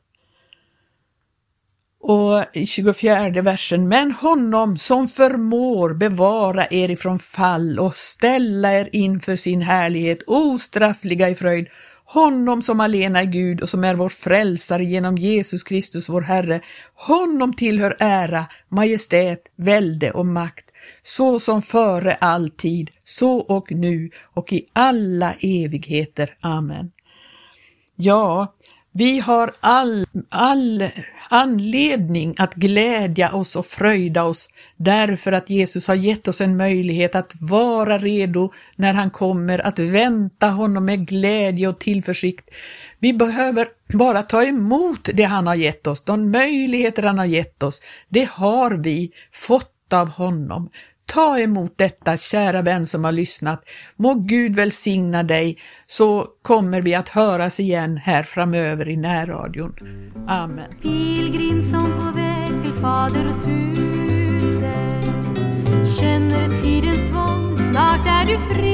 Och 1.99 2.43
i 2.53 2.65
24 2.65 3.41
versen, 3.41 3.87
men 3.87 4.11
honom 4.11 4.77
som 4.77 5.07
förmår 5.07 5.93
bevara 5.93 6.67
er 6.71 6.91
ifrån 6.91 7.19
fall 7.19 7.79
och 7.79 7.95
ställa 7.95 8.73
er 8.73 8.89
inför 8.91 9.35
sin 9.35 9.61
härlighet 9.61 10.23
ostraffliga 10.27 11.29
i 11.29 11.35
fröjd, 11.35 11.67
honom 12.07 12.61
som 12.61 12.79
alena 12.79 13.21
är 13.21 13.25
Gud 13.25 13.61
och 13.61 13.69
som 13.69 13.83
är 13.83 13.95
vår 13.95 14.09
frälsare 14.09 14.85
genom 14.85 15.17
Jesus 15.17 15.63
Kristus 15.63 16.09
vår 16.09 16.21
Herre, 16.21 16.61
honom 16.93 17.53
tillhör 17.53 17.95
ära, 17.99 18.45
majestät, 18.69 19.41
välde 19.55 20.11
och 20.11 20.25
makt, 20.25 20.71
så 21.01 21.39
som 21.39 21.61
före 21.61 22.15
all 22.15 22.49
tid, 22.49 22.89
så 23.03 23.37
och 23.37 23.71
nu 23.71 24.09
och 24.23 24.53
i 24.53 24.67
alla 24.73 25.33
evigheter. 25.33 26.37
Amen. 26.41 26.91
Ja, 27.95 28.55
vi 28.97 29.19
har 29.19 29.53
all, 29.59 30.05
all 30.29 30.89
anledning 31.29 32.35
att 32.37 32.55
glädja 32.55 33.33
oss 33.33 33.55
och 33.55 33.65
fröjda 33.65 34.23
oss 34.23 34.49
därför 34.77 35.31
att 35.31 35.49
Jesus 35.49 35.87
har 35.87 35.95
gett 35.95 36.27
oss 36.27 36.41
en 36.41 36.57
möjlighet 36.57 37.15
att 37.15 37.31
vara 37.39 37.97
redo 37.97 38.51
när 38.75 38.93
han 38.93 39.09
kommer, 39.09 39.59
att 39.59 39.79
vänta 39.79 40.47
honom 40.47 40.85
med 40.85 41.07
glädje 41.07 41.67
och 41.67 41.79
tillförsikt. 41.79 42.49
Vi 42.99 43.13
behöver 43.13 43.67
bara 43.93 44.23
ta 44.23 44.43
emot 44.43 45.09
det 45.13 45.23
han 45.23 45.47
har 45.47 45.55
gett 45.55 45.87
oss, 45.87 46.03
de 46.03 46.31
möjligheter 46.31 47.03
han 47.03 47.17
har 47.17 47.25
gett 47.25 47.63
oss. 47.63 47.81
Det 48.09 48.29
har 48.31 48.71
vi 48.71 49.11
fått 49.31 49.93
av 49.93 50.09
honom. 50.09 50.69
Ta 51.13 51.39
emot 51.39 51.73
detta, 51.77 52.17
kära 52.17 52.61
vän 52.61 52.85
som 52.85 53.03
har 53.03 53.11
lyssnat. 53.11 53.63
Må 53.95 54.13
Gud 54.13 54.55
välsigna 54.55 55.23
dig, 55.23 55.57
så 55.85 56.27
kommer 56.41 56.81
vi 56.81 56.95
att 56.95 57.09
höras 57.09 57.59
igen 57.59 57.97
här 57.97 58.23
framöver 58.23 58.89
i 58.89 58.97
närradion. 58.97 59.73
Amen. 60.27 60.71
Pilgrim 60.81 61.61
som 61.61 61.91
på 61.91 62.19
väg 62.19 62.63
till 62.63 62.73
Faderns 62.73 63.47
huset 63.47 64.97
känner 65.99 66.61
tidens 66.61 67.09
tvång, 67.09 67.57
snart 67.71 68.07
är 68.07 68.25
du 68.25 68.37
fri. 68.53 68.66